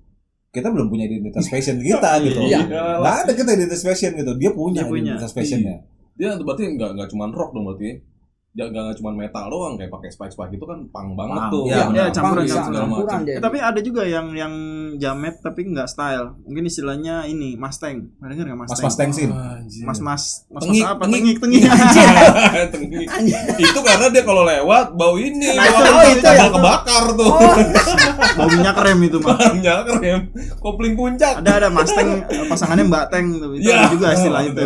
kita 0.48 0.70
belum 0.70 0.86
punya 0.86 1.04
identitas 1.04 1.44
fashion 1.44 1.82
kita 1.82 2.10
gitu. 2.24 2.38
Iya. 2.40 2.70
Nggak 2.70 3.16
ada 3.20 3.32
kita 3.34 3.50
identitas 3.52 3.82
fashion 3.82 4.14
gitu. 4.14 4.30
Dia 4.36 4.50
punya, 4.52 4.80
Dia 4.80 4.86
punya. 4.86 5.02
identitas 5.10 5.34
fashionnya. 5.34 5.82
Dia 6.14 6.38
berarti 6.38 6.62
nggak 6.70 6.90
nggak 6.94 7.08
cuma 7.10 7.26
rock 7.28 7.50
dong 7.50 7.66
berarti. 7.66 7.98
Ya? 8.56 8.64
Nggak 8.64 8.82
nggak 8.84 8.96
cuma 8.96 9.10
metal 9.12 9.44
doang 9.46 9.74
kayak 9.74 9.90
pakai 9.90 10.08
spike-spike 10.08 10.52
itu 10.52 10.62
kan 10.62 10.78
pang 10.88 11.10
banget 11.12 11.40
Punk, 11.40 11.50
tuh. 11.50 11.64
iya, 11.64 11.74
Iya, 11.74 11.82
benar. 11.84 12.06
campuran 12.08 12.14
campuran. 12.14 12.46
segala 12.46 12.78
campuran 12.80 13.02
macam. 13.04 13.20
Eh, 13.28 13.40
tapi 13.40 13.58
ada 13.60 13.80
juga 13.80 14.02
yang 14.04 14.26
yang 14.32 14.54
jamet 14.96 15.34
tapi 15.38 15.60
nggak 15.66 15.86
style. 15.86 16.26
Mungkin 16.40 16.64
istilahnya 16.64 17.14
ini 17.24 17.54
Mustang. 17.54 18.14
Pernah 18.14 18.34
nggak 18.36 18.54
Mas 18.56 18.70
Mustang? 18.70 18.86
Mas 18.86 18.96
Tengsin. 18.96 19.30
Mas 19.30 19.98
mas 19.98 19.98
mas 19.98 20.22
mas 20.48 20.62
Tengik, 20.64 20.84
apa? 20.84 21.02
tengik. 21.04 21.36
Tengik 21.36 21.62
tengik. 21.66 21.66
Tengik. 22.74 23.06
itu 23.58 23.78
karena 23.80 24.06
dia 24.08 24.22
kalau 24.22 24.42
lewat 24.44 24.86
bau 24.92 25.14
ini, 25.16 25.50
Nah, 25.50 25.66
bau 25.66 25.82
apa? 25.82 26.02
itu 26.08 26.22
ya. 26.24 26.46
kebakar 26.48 27.04
tuh. 27.12 27.26
Oh, 27.26 27.54
Bau 28.34 28.50
minyak 28.50 28.74
rem 28.76 28.98
itu 29.00 29.18
mah. 29.18 29.38
Minyak 29.52 29.86
rem, 29.96 30.20
kopling 30.58 30.94
puncak. 30.94 31.38
Ada 31.38 31.50
ada 31.56 31.68
Mustang 31.70 32.22
pasangannya 32.46 32.84
Mbak 32.84 33.04
Teng 33.08 33.26
tuh. 33.36 33.50
Itu 33.52 33.66
Ya. 33.66 33.86
juga 33.88 34.10
istilah 34.10 34.42
itu. 34.42 34.62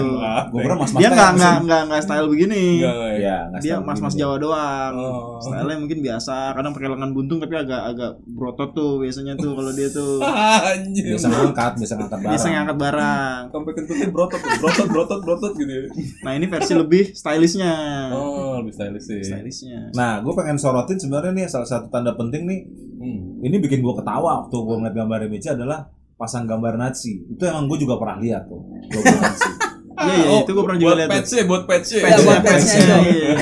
Gue 0.51 0.61
pernah 0.63 0.79
Mas 0.79 0.91
Mas 0.91 0.99
Dia 0.99 1.09
nggak 1.11 1.31
nggak 1.35 1.55
nggak 1.65 1.81
nggak 1.87 2.01
style 2.03 2.29
begini. 2.29 2.63
Iya, 2.81 3.37
nggak 3.49 3.61
style 3.61 3.78
mas 3.83 3.99
mas 3.99 4.15
begini. 4.15 4.23
Jawa 4.25 4.37
doang. 4.39 4.93
Oh. 4.97 5.39
Stylenya 5.39 5.79
mungkin 5.79 5.99
biasa. 6.01 6.55
Kadang 6.55 6.73
pakai 6.73 6.89
lengan 6.91 7.11
buntung 7.13 7.39
tapi 7.39 7.55
agak 7.55 7.83
agak 7.91 8.13
brotot 8.27 8.71
tuh 8.73 8.99
biasanya 8.99 9.35
tuh 9.35 9.53
kalau 9.55 9.73
dia 9.73 9.89
tuh 9.91 10.23
Anjir. 10.73 11.15
Biasa 11.15 11.27
ngangkat, 11.29 11.73
biasa 11.79 11.93
ngangkat 11.99 12.19
barang. 12.23 12.35
bisa 12.35 12.47
ngangkat 12.51 12.79
barang. 12.79 13.41
Sampai 13.51 13.73
kentutnya 13.75 14.09
brotot, 14.09 14.41
brotot, 14.41 14.87
brotot, 14.89 15.21
brotot 15.23 15.53
gitu. 15.55 15.73
ya. 15.73 15.83
Nah 16.25 16.33
ini 16.35 16.47
versi 16.47 16.73
lebih 16.75 17.05
stylishnya. 17.13 17.75
Oh, 18.11 18.59
lebih 18.59 18.73
stylish 18.75 19.07
sih. 19.07 19.23
Stylishnya. 19.23 19.93
Nah, 19.93 20.21
gue 20.21 20.33
pengen 20.35 20.57
sorotin 20.57 20.99
sebenarnya 20.99 21.33
nih 21.35 21.47
salah 21.47 21.69
satu 21.69 21.87
tanda 21.89 22.15
penting 22.15 22.45
nih. 22.47 22.61
Hmm. 22.99 23.39
Ini 23.43 23.57
bikin 23.63 23.79
gue 23.79 23.95
ketawa 23.95 24.43
waktu 24.47 24.57
gue 24.57 24.77
ngeliat 24.83 24.97
gambar 24.97 25.21
Micha 25.31 25.55
adalah 25.55 25.87
pasang 26.19 26.51
gambar 26.51 26.75
Nazi. 26.75 27.23
Itu 27.31 27.47
emang 27.47 27.71
gue 27.71 27.79
juga 27.79 27.95
pernah 27.95 28.19
lihat 28.19 28.51
tuh. 28.51 28.59
Nazi. 28.91 29.51
Iya 29.99 30.15
iya 30.23 30.39
itu 30.39 30.51
gue 30.51 30.63
pernah 30.63 30.79
juga 30.79 30.87
buat 30.87 30.97
lihat. 30.97 31.09
tuh. 31.09 31.17
patch 31.19 31.33
buat 31.45 31.63
patch 31.65 31.89
Iya, 31.91 32.17
buat 32.21 32.41
patch-nya 32.41 32.77
itu. 32.77 32.97
Iya. 33.09 33.33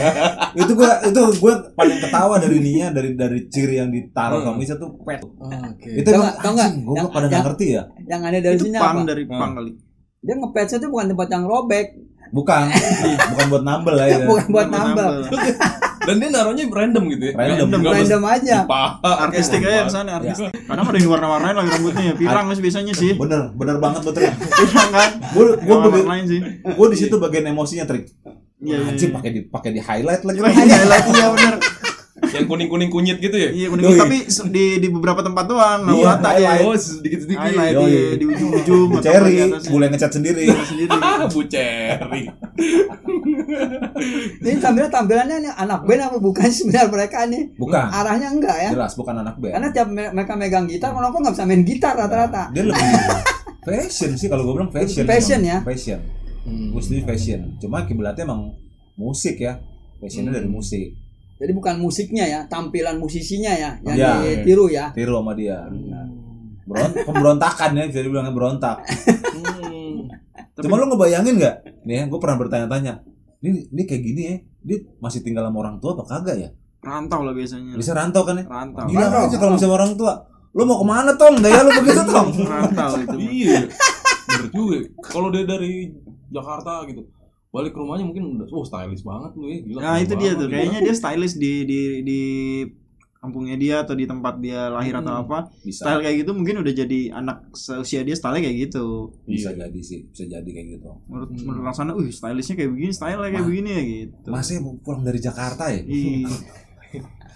itu 0.56 0.72
gue 0.72 0.90
itu 1.04 1.20
gue 1.36 1.52
paling 1.72 1.98
ketawa 1.98 2.34
dari 2.36 2.54
ininya 2.56 2.88
dari 2.90 3.10
dari 3.12 3.38
ciri 3.46 3.74
yang 3.76 3.90
ditaruh 3.90 4.40
sama 4.40 4.56
Micha 4.56 4.74
tuh 4.74 4.90
pet. 4.98 5.20
Oke. 5.22 5.90
Itu 5.94 6.08
Tau 6.08 6.24
nggak- 6.48 6.72
gue 6.74 6.96
Yang- 6.96 7.10
pada 7.10 7.26
nggak 7.26 7.42
ngerti 7.44 7.66
ya. 7.70 7.82
yang 8.04 8.20
aneh 8.22 8.40
dari 8.40 8.56
Itu 8.56 8.64
sini 8.66 8.76
pang 8.76 8.96
apa? 8.96 9.06
dari 9.06 9.22
Hmm. 9.24 9.36
pang 9.36 9.52
kali. 9.54 9.70
Dia 10.18 10.34
ngepatch 10.34 10.72
itu 10.74 10.86
bukan 10.86 11.06
tempat 11.08 11.28
yang 11.28 11.44
robek, 11.44 11.86
Bukan, 12.28 12.64
bukan 13.30 13.46
buat 13.48 13.62
nambel 13.62 13.94
lah 13.94 14.06
ya. 14.08 14.18
bukan 14.24 14.46
buat 14.48 14.66
nambah. 14.66 15.06
Dan 16.06 16.14
dia 16.16 16.28
naruhnya 16.30 16.64
random 16.64 17.04
gitu 17.10 17.24
ya. 17.26 17.32
Random. 17.34 17.66
Random 17.68 17.80
mesti 17.82 18.14
aja. 18.38 18.56
di 18.56 18.68
paha, 18.68 19.12
Artistik 19.26 19.60
aja 19.60 19.76
apa. 19.76 19.84
ke 19.84 19.92
sana 19.92 20.10
artistik. 20.16 20.50
Kadang 20.62 20.86
ada 20.86 20.96
yang 20.96 21.10
warna-warnain 21.10 21.56
lagi 21.56 21.70
rambutnya 21.72 22.02
ya. 22.06 22.14
Pirang 22.14 22.46
sih 22.48 22.62
biasanya 22.62 22.92
sih. 22.94 23.10
Bener, 23.14 23.42
bener 23.52 23.76
banget 23.76 24.00
betul. 24.02 24.22
Pirang 24.62 24.90
kan. 24.90 25.10
Gue 25.34 25.44
gue 25.58 26.02
lain 26.06 26.24
sih. 26.24 26.40
gue 26.62 26.86
di 26.88 26.96
situ 26.96 27.14
bagian 27.16 27.44
emosinya 27.46 27.84
trik. 27.84 28.06
Iya 28.56 28.76
iya. 28.78 28.88
Anjing 28.88 29.10
pakai 29.12 29.30
di 29.30 29.40
pakai 29.44 29.70
di 29.70 29.80
highlight 29.82 30.22
lagi. 30.22 30.38
Iya 30.40 30.48
highlight 30.80 31.06
iya 31.10 31.26
benar. 31.28 31.56
Yang 32.26 32.48
kuning-kuning 32.48 32.88
kunyit 32.88 33.18
gitu 33.20 33.36
ya. 33.36 33.52
Iya 33.52 33.66
kuning 33.68 33.84
Yoi. 33.86 33.98
tapi 33.98 34.16
di 34.48 34.64
di 34.80 34.88
beberapa 34.88 35.20
tempat 35.20 35.44
doang, 35.46 35.84
nggak 35.84 35.94
Iya, 35.94 36.06
rata 36.08 36.30
dia. 36.32 36.48
highlight. 36.48 36.64
Oh, 36.64 36.72
sedikit-sedikit. 36.74 37.38
Highlight 37.38 37.74
Yoi. 37.76 37.86
iya, 37.86 38.02
di 38.16 38.24
ujung-ujung 38.24 38.82
Bu 38.88 38.96
atau 38.96 39.04
Cherry, 39.04 39.34
di 39.36 39.68
boleh 39.68 39.86
ngecat 39.92 40.10
sendiri. 40.10 40.44
sendiri. 40.48 40.90
Ah, 40.96 41.28
Bu 41.32 41.40
Cherry. 41.44 42.22
Ini 44.38 44.58
tampilan 44.58 44.88
tampilannya 44.88 45.36
nih 45.40 45.52
anak 45.54 45.80
band 45.82 46.02
apa 46.02 46.18
bukan 46.18 46.48
sebenarnya 46.48 46.88
mereka 46.88 47.18
nih? 47.24 47.42
Bukan. 47.54 47.84
Arahnya 47.86 48.28
enggak 48.30 48.56
ya? 48.58 48.70
Jelas 48.72 48.92
bukan 48.94 49.14
anak 49.16 49.36
band. 49.36 49.52
Karena 49.52 49.68
tiap 49.70 49.88
me- 49.88 50.12
mereka 50.12 50.32
megang 50.34 50.66
gitar, 50.66 50.90
kalau 50.90 51.10
nggak 51.10 51.32
bisa 51.32 51.44
main 51.44 51.62
gitar 51.62 51.94
rata-rata. 51.94 52.50
Dia 52.50 52.62
lebih 52.62 52.86
fashion 53.62 54.10
sih 54.14 54.26
kalau 54.26 54.42
gue 54.44 54.54
bilang 54.54 54.70
fashion. 54.70 55.04
Fashion 55.04 55.40
emang. 55.40 55.50
ya? 55.52 55.58
Fashion. 55.64 56.00
Hmm. 56.42 56.68
Gue 56.70 56.80
sendiri 56.80 57.02
fashion. 57.04 57.40
Cuma 57.56 57.82
kiblatnya 57.82 58.22
emang 58.22 58.54
musik 58.94 59.36
ya. 59.36 59.58
Fashionnya 59.96 60.30
Hmm. 60.30 60.38
dari 60.38 60.48
musik. 60.48 60.88
Jadi 61.36 61.52
bukan 61.52 61.76
musiknya 61.76 62.24
ya, 62.24 62.40
tampilan 62.46 62.96
musisinya 62.96 63.52
ya 63.52 63.76
yang 63.82 63.92
Iya. 63.92 64.12
ditiru 64.40 64.68
ya. 64.68 64.88
Tiru 64.90 65.16
sama 65.16 65.32
dia. 65.32 65.68
Beron 66.64 66.92
pemberontakan 66.96 67.76
ya, 67.76 67.84
bisa 67.84 68.00
dibilangnya 68.00 68.32
berontak. 68.32 68.80
Hmm. 68.82 70.08
Cuma 70.56 70.74
lu 70.74 70.88
ngebayangin 70.88 71.36
nggak? 71.36 71.56
Nih, 71.84 72.06
gue 72.06 72.18
pernah 72.18 72.36
bertanya-tanya. 72.36 73.04
Ini, 73.44 73.68
ini 73.72 73.82
kayak 73.84 74.02
gini 74.02 74.22
ya, 74.24 74.36
dia 74.64 74.78
masih 74.98 75.20
tinggal 75.20 75.44
sama 75.46 75.58
orang 75.60 75.76
tua 75.78 75.92
apa 75.92 76.04
kagak 76.08 76.36
ya? 76.40 76.50
Rantau 76.82 77.20
lah 77.26 77.34
biasanya. 77.34 77.74
Bisa 77.76 77.92
rantau 77.92 78.22
kan 78.22 78.38
ya? 78.40 78.44
Rantau. 78.46 78.86
Gila 78.88 79.06
Rantau. 79.10 79.22
aja 79.28 79.36
kalau 79.36 79.52
misalnya 79.58 79.74
orang 79.74 79.92
tua. 79.98 80.14
Lu 80.56 80.64
mau 80.64 80.80
ke 80.80 80.86
mana 80.88 81.12
Tong? 81.20 81.36
Gaya 81.42 81.60
lu 81.66 81.70
begitu 81.82 82.02
Tong? 82.06 82.28
Rantau 82.52 82.92
itu. 83.02 83.16
Iya. 83.20 83.68
Bener 84.26 84.48
juga. 84.54 84.78
Kalau 85.04 85.28
dia 85.34 85.44
dari 85.44 85.92
Jakarta 86.32 86.86
gitu, 86.88 87.02
balik 87.52 87.72
ke 87.74 87.78
rumahnya 87.78 88.04
mungkin 88.08 88.40
udah 88.40 88.46
oh 88.52 88.64
stylish 88.64 89.04
banget 89.04 89.32
lu 89.36 89.46
ya. 89.52 89.58
Gila. 89.66 89.78
Nah 89.82 89.96
itu 90.00 90.14
dia 90.16 90.32
tuh 90.38 90.48
kayaknya 90.48 90.80
dia 90.80 90.94
stylish 90.96 91.36
di 91.36 91.52
di 91.68 91.80
di 92.06 92.20
kampungnya 93.18 93.56
dia 93.56 93.76
atau 93.80 93.92
di 93.92 94.04
tempat 94.04 94.38
dia 94.38 94.68
lahir 94.68 94.94
atau 94.94 95.10
Hmm. 95.10 95.22
apa 95.22 95.38
Bisa. 95.60 95.82
style 95.82 96.00
kayak 96.00 96.16
gitu 96.20 96.30
mungkin 96.30 96.56
udah 96.58 96.72
jadi 96.76 97.00
anak 97.12 97.50
seusia 97.50 98.00
dia 98.00 98.12
style 98.12 98.36
kayak 98.36 98.56
gitu 98.64 99.10
Bisa 99.22 99.50
Iya. 99.50 99.66
jadi 99.66 99.80
sih, 99.80 100.00
bisa 100.06 100.24
jadi 100.24 100.46
kayak 100.46 100.68
gitu. 100.74 100.90
menurut 101.06 101.30
Hmm. 101.30 101.42
menurut 101.42 101.62
orang 101.62 101.74
sana 101.74 101.92
uh 101.92 102.08
stylishnya 102.08 102.54
kayak 102.54 102.70
begini 102.70 102.92
style 102.92 103.18
kayak 103.18 103.34
Ma- 103.34 103.46
begini 103.46 103.68
ya 103.68 103.82
gitu 103.84 104.28
Masa 104.28 104.50
ya 104.52 104.60
pulang 104.78 105.02
dari 105.02 105.18
Jakarta 105.18 105.64
ya? 105.68 105.80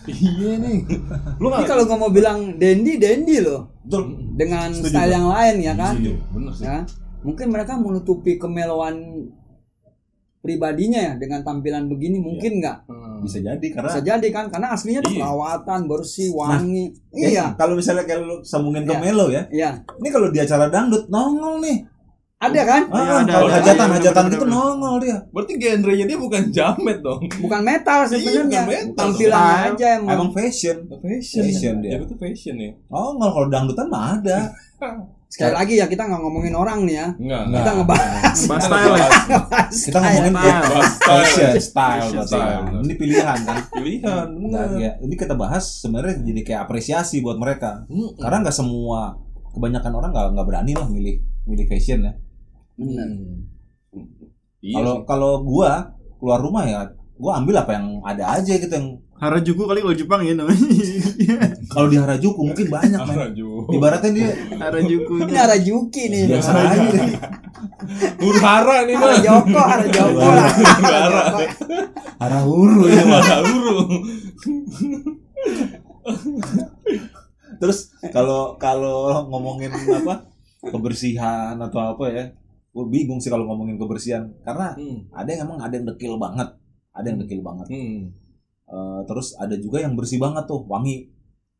Iya 0.02 0.56
nih. 0.56 0.78
Lu 1.36 1.46
nggak 1.46 1.68
kalau 1.68 1.84
gua 1.84 1.98
mau 1.98 2.08
bilang 2.08 2.56
dandy, 2.56 2.96
dandy 2.96 3.36
loh. 3.38 3.68
Betul. 3.84 4.32
Dengan 4.32 4.72
Setuju, 4.72 4.88
style 4.88 5.04
Bang. 5.04 5.12
yang 5.12 5.28
lain 5.28 5.54
ya 5.60 5.74
kan? 5.76 5.94
Setuju. 5.94 6.12
Bener 6.32 6.52
sih. 6.56 6.64
Ya. 6.64 6.76
Mungkin 7.20 7.46
mereka 7.46 7.72
menutupi 7.76 8.40
kemelowan 8.40 8.96
pribadinya 10.40 10.98
ya 10.98 11.12
dengan 11.14 11.40
tampilan 11.40 11.86
begini 11.86 12.16
mungkin 12.16 12.58
nggak 12.58 12.78
Hmm. 12.88 13.20
Bisa 13.20 13.36
jadi 13.38 13.66
karena 13.68 13.84
bisa 13.86 14.00
jadi 14.00 14.28
kan 14.30 14.48
karena 14.48 14.72
aslinya 14.72 15.00
tuh 15.00 15.12
Iya. 15.12 15.20
perawatan 15.20 15.80
bersih 15.84 16.32
wangi 16.32 16.88
Ya, 17.12 17.28
iya 17.28 17.44
kalau 17.54 17.76
misalnya 17.76 18.02
kayak 18.02 18.24
lu 18.24 18.40
sambungin 18.40 18.82
ke 18.82 18.90
Iya. 18.90 19.00
Melo 19.02 19.26
ya. 19.28 19.44
iya 19.50 19.70
Ini 19.94 20.08
kalau 20.08 20.28
di 20.28 20.40
acara 20.40 20.66
dangdut 20.66 21.04
nongol 21.06 21.60
nih. 21.60 21.84
Ada 22.40 22.62
kan? 22.64 22.82
Ah, 22.88 22.96
Iya, 22.96 23.14
ada, 23.20 23.32
kalau 23.36 23.46
ada. 23.46 23.56
hajatan 23.60 23.84
Iya, 23.84 23.94
hajatan 24.00 24.24
gitu 24.32 24.46
nongol 24.48 24.94
dia. 25.04 25.16
Berarti 25.28 25.52
genrenya 25.60 26.04
dia 26.08 26.16
bukan 26.16 26.42
jamet 26.56 26.98
dong. 27.04 27.20
Bukan 27.36 27.60
metal 27.60 27.98
sebenarnya. 28.08 28.32
Iya, 28.32 28.42
bukan 28.48 28.64
metal. 28.64 28.96
Tampilannya 28.96 29.44
Style. 29.44 29.68
aja 29.76 29.86
emang. 30.00 30.10
Emang 30.16 30.30
fashion. 30.32 30.76
Fashion. 30.88 31.42
Fashion 31.44 31.74
dia. 31.84 31.90
Ya, 31.92 31.96
itu 32.00 32.16
fashion 32.16 32.56
ya. 32.56 32.72
Nongol 32.88 33.28
kalau 33.28 33.48
dangdutan 33.52 33.86
mah 33.86 34.16
ada. 34.16 34.38
Sekali 35.30 35.52
lagi 35.54 35.74
ya 35.78 35.86
kita 35.86 36.08
nggak 36.08 36.16
ngomongin 36.16 36.54
orang 36.56 36.88
nih 36.88 36.96
ya. 36.96 37.06
Enggak. 37.14 37.42
Nggak. 37.44 37.60
Kita 37.60 37.70
ngebahas 37.76 38.38
Bahas 38.48 38.64
style 38.64 38.94
ya. 38.96 39.08
Kita 39.70 39.98
ngomongin 40.00 40.32
Style. 40.32 40.64
fashion, 40.98 41.48
Style. 41.52 41.60
style, 41.60 42.24
style. 42.24 42.64
Ini 42.80 42.94
pilihan 42.96 43.38
kan. 43.44 43.56
Pilihan. 43.70 44.26
Nah, 44.48 44.66
ya, 44.74 44.92
ini 44.98 45.14
kita 45.14 45.36
bahas 45.36 45.84
sebenarnya 45.84 46.24
jadi 46.24 46.40
kayak 46.42 46.60
apresiasi 46.64 47.20
buat 47.20 47.36
mereka. 47.36 47.84
Karena 48.16 48.42
nggak 48.42 48.56
semua 48.56 49.12
kebanyakan 49.52 49.92
orang 49.92 50.10
nggak 50.10 50.26
nggak 50.34 50.46
berani 50.48 50.72
lah 50.72 50.88
milih 50.88 51.14
milih 51.44 51.68
fashion 51.68 52.00
ya. 52.00 52.12
Bener. 52.80 53.08
Hmm. 53.12 53.36
Iya 54.60 54.76
Kalau 54.80 54.94
sih. 54.96 55.04
kalau 55.04 55.32
gua 55.44 55.70
keluar 56.16 56.40
rumah 56.40 56.64
ya, 56.64 56.80
gua 57.16 57.36
ambil 57.40 57.60
apa 57.60 57.76
yang 57.76 58.00
ada 58.00 58.40
aja 58.40 58.52
gitu 58.56 58.72
yang 58.72 58.88
Harajuku 59.20 59.68
kali 59.68 59.84
kalau 59.84 59.92
Jepang 59.92 60.24
ya 60.24 60.32
namanya. 60.32 60.56
kalau 61.76 61.92
di 61.92 62.00
Harajuku 62.00 62.40
mungkin 62.40 62.72
banyak 62.72 62.96
men. 63.04 63.16
Araju. 63.20 63.48
Ibaratnya 63.68 64.10
dia 64.16 64.28
Harajuku. 64.56 65.12
Ini 65.28 65.36
Harajuki 65.36 66.02
nih. 66.08 66.22
biasa 66.24 66.50
aja. 66.56 66.80
Huru-hara 68.16 68.76
nih 68.88 68.96
mah. 68.96 69.12
Harajoko, 69.12 69.60
Harajoko. 69.60 70.20
Harajoko. 70.24 71.44
Harahuru 72.16 72.84
ya 72.88 73.02
mah. 73.04 73.22
Huru. 73.44 73.76
Terus 77.60 77.78
kalau 78.08 78.56
kalau 78.56 79.28
ngomongin 79.28 79.68
apa 79.68 80.32
kebersihan 80.64 81.60
atau 81.60 81.92
apa 81.92 82.04
ya, 82.08 82.24
gue 82.70 82.84
bingung 82.86 83.18
sih 83.18 83.28
kalau 83.28 83.44
ngomongin 83.44 83.74
kebersihan 83.76 84.30
karena 84.40 84.72
Hmm. 84.72 85.02
ada 85.10 85.26
yang 85.26 85.42
emang 85.44 85.58
ada 85.58 85.72
yang 85.72 85.86
dekil 85.86 86.14
banget, 86.16 86.48
ada 86.90 87.06
yang 87.06 87.18
dekil 87.18 87.40
banget. 87.40 87.66
Hmm. 87.68 88.14
Eh, 88.64 89.00
terus 89.04 89.34
ada 89.34 89.54
juga 89.54 89.78
yang 89.78 89.92
bersih 89.92 90.16
banget 90.16 90.44
tuh, 90.44 90.62
wangi. 90.64 91.10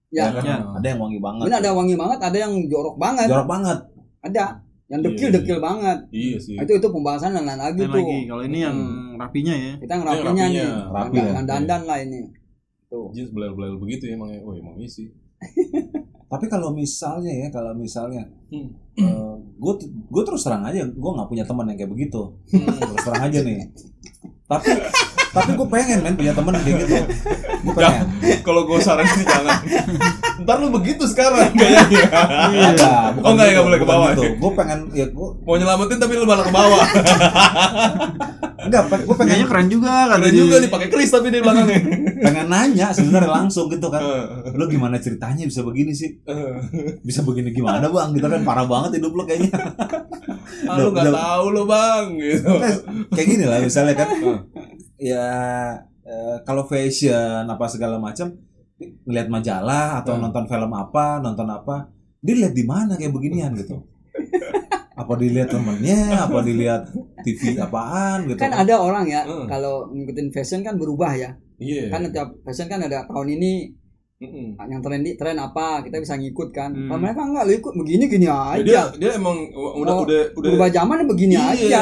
Ya. 0.09 0.27
kan? 0.29 0.43
Ya. 0.43 0.57
Ada 0.73 0.87
yang 0.89 1.01
wangi 1.01 1.19
banget. 1.19 1.47
Ini 1.47 1.57
ada 1.57 1.71
wangi 1.73 1.95
banget, 1.95 2.19
ada 2.21 2.37
yang 2.37 2.53
jorok 2.67 2.97
banget. 2.97 3.27
jorok 3.27 3.47
banget. 3.49 3.79
Ada 4.21 4.45
yang 4.87 5.01
Iya, 5.01 5.07
dekil-dekil 5.07 5.59
banget. 5.61 5.99
Iya 6.11 6.37
sih. 6.37 6.55
Nah, 6.55 6.63
itu 6.63 6.73
itu 6.77 6.89
pembahasan 6.89 7.31
yang 7.33 7.47
lain 7.47 7.59
lagi 7.59 7.79
Dan 7.81 7.91
tuh. 7.91 7.99
lagi 8.01 8.19
kalau 8.27 8.43
ini 8.43 8.59
yang 8.61 8.77
rapinya 9.17 9.55
ya. 9.55 9.73
Kita 9.77 9.93
yang 9.93 10.03
Yang 10.03 10.11
rapinya 10.13 10.45
nih. 10.45 10.59
rapinya. 10.59 10.93
Rapi 10.93 11.15
yang, 11.17 11.27
ya. 11.27 11.33
yang 11.33 11.47
dandan 11.47 11.83
lah 11.85 11.99
ini. 12.01 12.21
Tuh. 12.87 13.07
Jeans 13.11 13.31
belel-belel 13.31 13.75
begitu 13.77 14.03
ya 14.05 14.15
emang 14.15 14.31
ya. 14.31 14.39
Oh 14.41 14.51
emang 14.53 14.75
iya 14.77 14.87
sih. 14.89 15.07
Tapi 16.31 16.47
kalau 16.47 16.71
misalnya 16.71 17.31
ya, 17.33 17.49
kalau 17.49 17.71
misalnya 17.73 18.23
Hmm. 18.51 18.71
Gue 19.61 19.75
gue 19.85 20.23
terus 20.25 20.41
terang 20.41 20.65
aja, 20.65 20.89
gue 20.89 21.11
nggak 21.13 21.29
punya 21.29 21.45
teman 21.45 21.69
yang 21.69 21.77
kayak 21.77 21.93
begitu. 21.93 22.33
Terus 22.81 23.05
terang 23.05 23.25
aja 23.29 23.39
nih. 23.45 23.69
Tapi 24.49 24.69
tapi 25.31 25.51
gue 25.55 25.69
pengen 25.71 25.99
men 26.03 26.15
punya 26.19 26.35
teman 26.35 26.59
kayak 26.59 26.77
gitu. 26.83 26.97
Gue 27.63 27.75
pengen. 27.79 28.05
Kalau 28.43 28.67
gue 28.67 28.79
saranin 28.83 29.15
sih 29.15 29.27
jangan. 29.27 29.63
Ntar 30.43 30.57
lu 30.59 30.75
begitu 30.75 31.07
sekarang 31.07 31.55
kayaknya. 31.55 32.03
Enggak, 32.51 33.03
bukan 33.15 33.27
Oh, 33.27 33.31
enggak, 33.39 33.47
gitu, 33.55 33.63
boleh 33.63 33.79
ke 33.79 33.87
bawah. 33.87 34.09
Gitu. 34.11 34.23
Gue 34.43 34.51
pengen 34.59 34.79
ya 34.91 35.07
gue 35.07 35.29
Mau 35.47 35.55
nyelamatin 35.55 35.99
tapi 36.03 36.13
lu 36.19 36.27
malah 36.27 36.45
ke 36.45 36.53
bawah. 36.53 36.83
enggak, 38.61 38.83
gue 38.91 39.17
pengen 39.17 39.31
Kayaknya 39.31 39.49
keren 39.49 39.69
juga 39.71 39.95
kan 40.11 40.19
Keren 40.19 40.35
juga 40.35 40.55
nih 40.59 40.71
pakai 40.71 40.89
kris 40.91 41.11
tapi 41.15 41.27
di 41.31 41.39
belakangnya. 41.39 41.81
pengen 42.21 42.47
nanya 42.51 42.87
sebenarnya 42.91 43.31
langsung 43.31 43.67
gitu 43.71 43.87
kan. 43.87 44.03
Lu 44.57 44.65
gimana 44.67 44.99
ceritanya 44.99 45.47
bisa 45.47 45.63
begini 45.63 45.95
sih? 45.95 46.19
Bisa 47.07 47.23
begini 47.23 47.55
gimana 47.55 47.87
bang? 47.87 48.11
Gitu 48.19 48.27
kan 48.27 48.43
parah 48.43 48.67
banget 48.67 48.99
hidup 48.99 49.15
lu 49.15 49.23
kayaknya. 49.23 49.55
Ah, 50.67 50.77
lu 50.77 50.91
nggak 50.91 51.15
tahu 51.15 51.45
lu 51.55 51.63
bang 51.65 52.05
gitu. 52.19 52.51
kayak 53.15 53.27
gini 53.31 53.45
lah 53.47 53.59
misalnya 53.63 53.95
kan. 53.95 54.09
Ya 55.01 55.27
eh, 56.05 56.37
kalau 56.45 56.69
fashion 56.69 57.49
apa 57.49 57.65
segala 57.67 57.97
macam 57.97 58.37
ngeliat 59.09 59.29
majalah 59.29 60.01
atau 60.01 60.17
Hmm. 60.17 60.29
nonton 60.29 60.45
film 60.45 60.73
apa, 60.73 61.21
nonton 61.21 61.49
apa, 61.49 61.89
dia 62.21 62.37
lihat 62.37 62.53
di 62.53 62.65
mana 62.65 62.97
kayak 62.97 63.13
beginian 63.13 63.53
gitu. 63.57 63.81
apa 65.01 65.13
dilihat 65.17 65.49
temennya, 65.49 66.29
apa 66.29 66.39
dilihat 66.45 66.83
TV 67.25 67.57
apaan 67.57 68.29
gitu. 68.29 68.37
Kan 68.37 68.53
ada 68.53 68.77
orang 68.77 69.09
ya, 69.09 69.25
Hmm. 69.25 69.49
kalau 69.49 69.89
ngikutin 69.89 70.29
fashion 70.29 70.61
kan 70.61 70.77
berubah 70.77 71.13
ya. 71.17 71.31
Iya. 71.57 71.89
Kan 71.89 72.09
tiap 72.13 72.37
fashion 72.45 72.69
kan 72.69 72.81
ada 72.81 73.05
tahun 73.09 73.37
ini 73.37 73.53
Mm-mm. 74.21 74.53
yang 74.61 74.85
trendy 74.85 75.17
tren 75.17 75.33
apa, 75.35 75.81
kita 75.81 75.97
bisa 75.97 76.13
ngikut 76.13 76.53
kan. 76.53 76.69
Hmm. 76.71 76.93
Kalau 76.93 77.01
mereka 77.01 77.25
enggak 77.25 77.45
lu 77.49 77.53
ikut 77.57 77.73
begini 77.73 78.05
gini 78.05 78.29
Ya, 78.29 78.37
aja. 78.53 78.61
dia 78.61 78.83
dia 79.01 79.11
emang 79.17 79.49
udah 79.49 79.97
Oh, 79.97 80.05
udah 80.05 80.37
udah 80.37 80.45
Berubah 80.45 80.69
zaman 80.69 81.09
begini 81.09 81.35
Iya. 81.35 81.49
aja. 81.57 81.81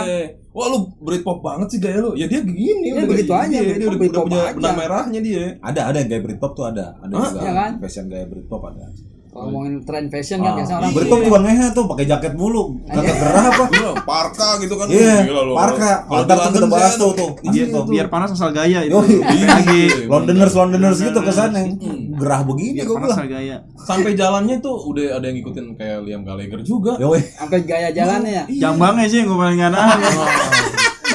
Wah 0.54 0.66
lu 0.70 0.86
Britpop 0.98 1.42
banget 1.42 1.66
sih 1.66 1.78
gaya 1.78 1.98
lu. 1.98 2.14
Ya 2.14 2.30
dia 2.30 2.38
begini. 2.38 2.88
Dia 2.88 3.02
udah 3.02 3.10
begitu 3.10 3.32
aja, 3.34 3.58
Dia, 3.58 3.74
dia 3.74 3.86
udah, 3.90 3.98
Britpop 3.98 4.24
udah 4.24 4.38
punya 4.38 4.54
benang 4.54 4.76
merahnya 4.78 5.20
dia. 5.20 5.44
ada 5.58 5.80
ada 5.84 5.96
yang 5.98 6.08
gaya 6.08 6.22
Britpop 6.22 6.52
tuh 6.54 6.64
ada, 6.64 6.86
ada 6.96 7.12
Hah? 7.12 7.26
juga 7.26 7.40
Iya 7.42 7.52
kan? 7.52 7.70
fashion 7.82 8.06
gaya 8.06 8.26
Britpop 8.30 8.62
ada. 8.64 8.86
Kalau 9.28 9.44
ngomongin 9.46 9.84
tren 9.84 10.08
fashion 10.08 10.40
kan 10.40 10.50
Ah, 10.50 10.56
biasa 10.56 10.72
orang 10.74 10.90
Britpop 10.90 11.20
juga 11.20 11.38
ngehe 11.40 11.66
tuh 11.70 11.84
pakai 11.86 12.04
jaket 12.04 12.32
mulu, 12.32 12.62
kagak 12.82 13.12
gerah 13.14 13.44
apa? 13.46 13.64
Parka 14.02 14.48
gitu 14.58 14.74
kan. 14.74 14.86
Iya, 14.88 15.16
parka. 15.52 15.92
Kalau 16.02 16.22
Ntar 16.24 16.36
di 16.36 16.40
tuh 16.40 16.52
kita 16.54 16.66
bahas 16.66 16.94
tuh 16.94 17.10
tuh. 17.12 17.30
Iya, 17.44 17.62
Asli 17.62 17.74
tuh. 17.74 17.82
biar 17.86 18.06
panas 18.08 18.30
asal 18.32 18.50
gaya 18.50 18.80
itu. 18.82 18.96
Kayak 18.98 19.48
lagi 19.54 19.80
Londoners 20.06 20.54
Londoners 20.54 20.98
gitu 20.98 21.20
ke 21.20 21.30
sana. 21.30 21.60
Mm. 21.60 22.16
Gerah 22.16 22.40
begini 22.42 22.70
biar 22.74 22.84
gue 22.84 22.94
panas 22.94 23.04
bilang. 23.04 23.18
asal 23.18 23.28
gaya. 23.28 23.56
Sampai 23.78 24.10
jalannya 24.12 24.56
tuh 24.58 24.74
udah 24.82 25.04
ada 25.14 25.24
yang 25.24 25.36
ngikutin 25.36 25.64
kayak 25.76 25.98
Liam 26.02 26.22
Gallagher 26.24 26.60
juga. 26.62 26.92
Sampai 27.36 27.58
gaya 27.62 27.88
jalannya 27.90 28.32
ya. 28.32 28.44
Jambangnya 28.64 29.06
sih 29.06 29.20
yang 29.20 29.28
gue 29.28 29.38
paling 29.38 29.58
gak 29.58 29.70
nahan. 29.70 29.98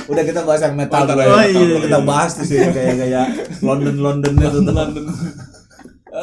Udah 0.03 0.19
kita 0.21 0.43
bahas 0.43 0.59
yang 0.59 0.75
metal 0.75 0.99
Oh, 1.01 1.15
ya. 1.15 1.25
oh, 1.25 1.39
iya, 1.39 1.47
Kita- 1.49 1.81
Kita 1.81 1.97
iya. 1.97 2.03
bahas 2.03 2.31
tuh 2.35 2.43
sih 2.43 2.59
gaya-gaya 2.59 3.23
London 3.59 3.95
London 3.97 4.33
itu 4.35 4.59
tuh. 4.59 4.73
London. 4.75 5.03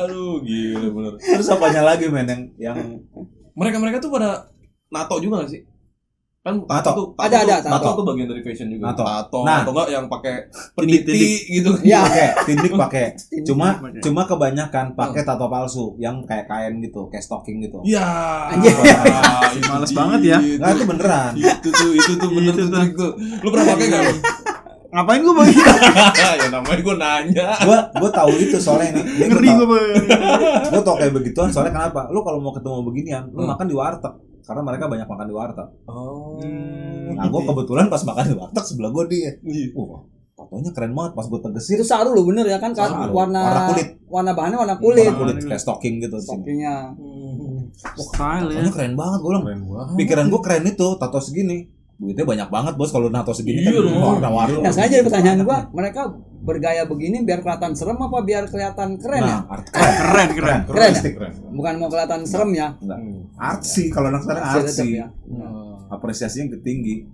Aduh, 0.07 0.41
gila 0.45 0.89
bener. 0.93 1.13
Terus 1.19 1.49
apanya 1.51 1.83
lagi 1.85 2.07
men 2.09 2.27
yang 2.29 2.43
yang 2.57 2.79
Mereka-mereka 3.53 4.01
tuh 4.01 4.11
pada 4.15 4.49
nato 4.89 5.17
juga 5.21 5.45
gak 5.45 5.53
sih? 5.53 5.63
Kan 6.41 6.57
Tato. 6.65 6.91
tuh, 6.97 7.07
Ada, 7.21 7.45
tuh, 7.45 7.45
ada, 7.45 7.57
tato. 7.61 7.73
tato. 7.77 7.89
tuh 8.01 8.05
bagian 8.09 8.29
dari 8.33 8.41
fashion 8.41 8.73
juga. 8.73 8.97
Tato. 8.97 9.05
Tato. 9.05 9.41
Nah. 9.45 9.61
Atau 9.61 9.73
enggak 9.77 9.89
yang 9.93 10.07
pakai 10.09 10.35
peniti 10.73 11.25
gitu. 11.53 11.71
Iya. 11.85 12.01
pakai 12.01 12.29
tindik 12.49 12.73
pakai. 12.73 13.07
Cuma 13.49 13.77
cuma 14.01 14.23
kebanyakan 14.25 14.97
pakai 14.97 15.21
tato 15.21 15.53
palsu 15.53 16.01
yang 16.01 16.25
kayak 16.25 16.49
kain 16.49 16.81
gitu, 16.81 17.13
kayak 17.13 17.21
stocking 17.21 17.61
gitu. 17.61 17.85
Iya. 17.85 18.09
Anjir. 18.57 18.73
Itu 19.61 19.69
Males 19.69 19.93
banget 19.93 20.21
ya. 20.33 20.39
Nah, 20.63 20.69
itu 20.73 20.85
beneran. 20.89 21.33
Itu 21.37 21.69
tuh, 21.75 21.91
itu 21.93 22.13
tuh 22.17 22.31
bener 22.33 22.55
Itu 22.57 22.71
tuh. 22.97 23.13
Lu 23.45 23.49
pernah 23.53 23.67
pakai 23.77 23.87
enggak 23.93 24.03
lu? 24.09 24.15
Ngapain 24.91 25.21
gue 25.21 25.35
begitu? 25.37 25.63
ya 26.41 26.49
namanya 26.49 26.81
gue 26.81 26.97
nanya. 26.97 27.49
Gua 27.61 27.79
gua 27.93 28.11
tahu 28.11 28.33
itu 28.35 28.57
soalnya 28.57 28.91
nih. 28.93 29.05
Ini 29.07 29.25
Ngeri 29.29 29.49
gua, 29.53 29.65
gue. 29.65 29.83
gua 30.67 30.83
tahu 30.83 30.97
kayak 30.99 31.13
begituan 31.15 31.49
soalnya 31.49 31.73
kenapa? 31.73 32.11
Lu 32.11 32.21
kalau 32.21 32.39
mau 32.39 32.51
ketemu 32.51 32.83
beginian, 32.83 33.23
lu 33.29 33.41
Hmm. 33.41 33.51
makan 33.51 33.67
di 33.67 33.75
warteg. 33.75 34.15
Karena 34.41 34.63
mereka 34.63 34.85
banyak 34.85 35.07
makan 35.07 35.27
di 35.27 35.35
warteg. 35.37 35.69
Oh. 35.87 36.43
Nah, 37.09 37.27
gua 37.29 37.43
kebetulan 37.45 37.87
pas 37.87 38.03
makan 38.03 38.25
di 38.25 38.35
warteg 38.35 38.65
sebelah 38.65 38.91
gua 38.91 39.05
dia. 39.07 39.31
Wah, 39.73 40.03
tatonya 40.35 40.71
keren 40.73 40.93
banget 40.93 41.13
pas 41.15 41.27
gua 41.27 41.41
tegesin. 41.41 41.75
Itu 41.77 41.87
saru 41.87 42.11
loh 42.11 42.25
bener 42.25 42.45
ya 42.45 42.59
kan 42.59 42.73
kan 42.73 42.91
Saru. 42.91 43.13
warna 43.13 43.41
Warna 43.41 43.63
kulit. 43.71 43.89
warna 44.07 44.31
bahannya 44.33 44.59
warna 44.59 44.77
kulit. 44.77 45.07
Warna 45.07 45.21
kulit 45.23 45.35
kayak 45.45 45.61
stocking 45.61 46.03
gitu. 46.03 46.19
Stockingnya. 46.19 46.91
Style 47.97 48.49
ya. 48.49 48.59
Tatonya 48.59 48.73
keren 48.73 48.95
banget 48.95 49.19
gua 49.21 49.31
bilang. 49.31 49.45
Keren 49.45 49.61
banget. 49.65 49.97
Pikiran 49.97 50.27
gua 50.27 50.41
keren 50.43 50.65
itu, 50.67 50.89
tato 50.97 51.19
segini. 51.19 51.59
Duitnya 52.01 52.25
banyak 52.25 52.49
banget 52.49 52.75
bos 52.81 52.89
kalau 52.89 53.13
nato 53.13 53.37
segini 53.37 53.61
Iya 53.61 53.85
kan 53.85 54.25
warna-warni. 54.25 54.65
Nah, 54.65 54.73
saya 54.73 54.89
jadi 54.89 55.05
pertanyaan 55.05 55.45
gua, 55.45 55.69
mereka 55.69 56.09
bergaya 56.41 56.89
begini 56.89 57.21
biar 57.29 57.45
kelihatan 57.45 57.77
serem 57.77 58.01
apa 58.01 58.25
biar 58.25 58.49
kelihatan 58.49 58.97
keren 58.97 59.21
ya? 59.21 59.29
Nah, 59.29 59.41
art 59.53 59.69
keren. 59.69 59.93
Keren, 60.01 60.29
keren. 60.33 60.61
Keren 60.65 60.81
ya? 60.81 60.89
Artistik. 60.89 61.13
Keren. 61.21 61.33
Bukan 61.53 61.73
mau 61.77 61.89
kelihatan 61.93 62.21
serem 62.25 62.51
ya? 62.57 62.73
Enggak. 62.81 62.99
Artsy 63.37 63.93
kalau 63.93 64.09
anak 64.09 64.25
sekarang 64.25 64.43
Tetep 64.49 64.65
artsy. 64.65 64.89
ya. 64.97 65.07
Apresiasinya 65.93 66.57
tinggi. 66.65 67.05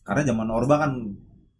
Karena 0.00 0.22
zaman 0.24 0.48
Orba 0.48 0.74
kan 0.80 0.92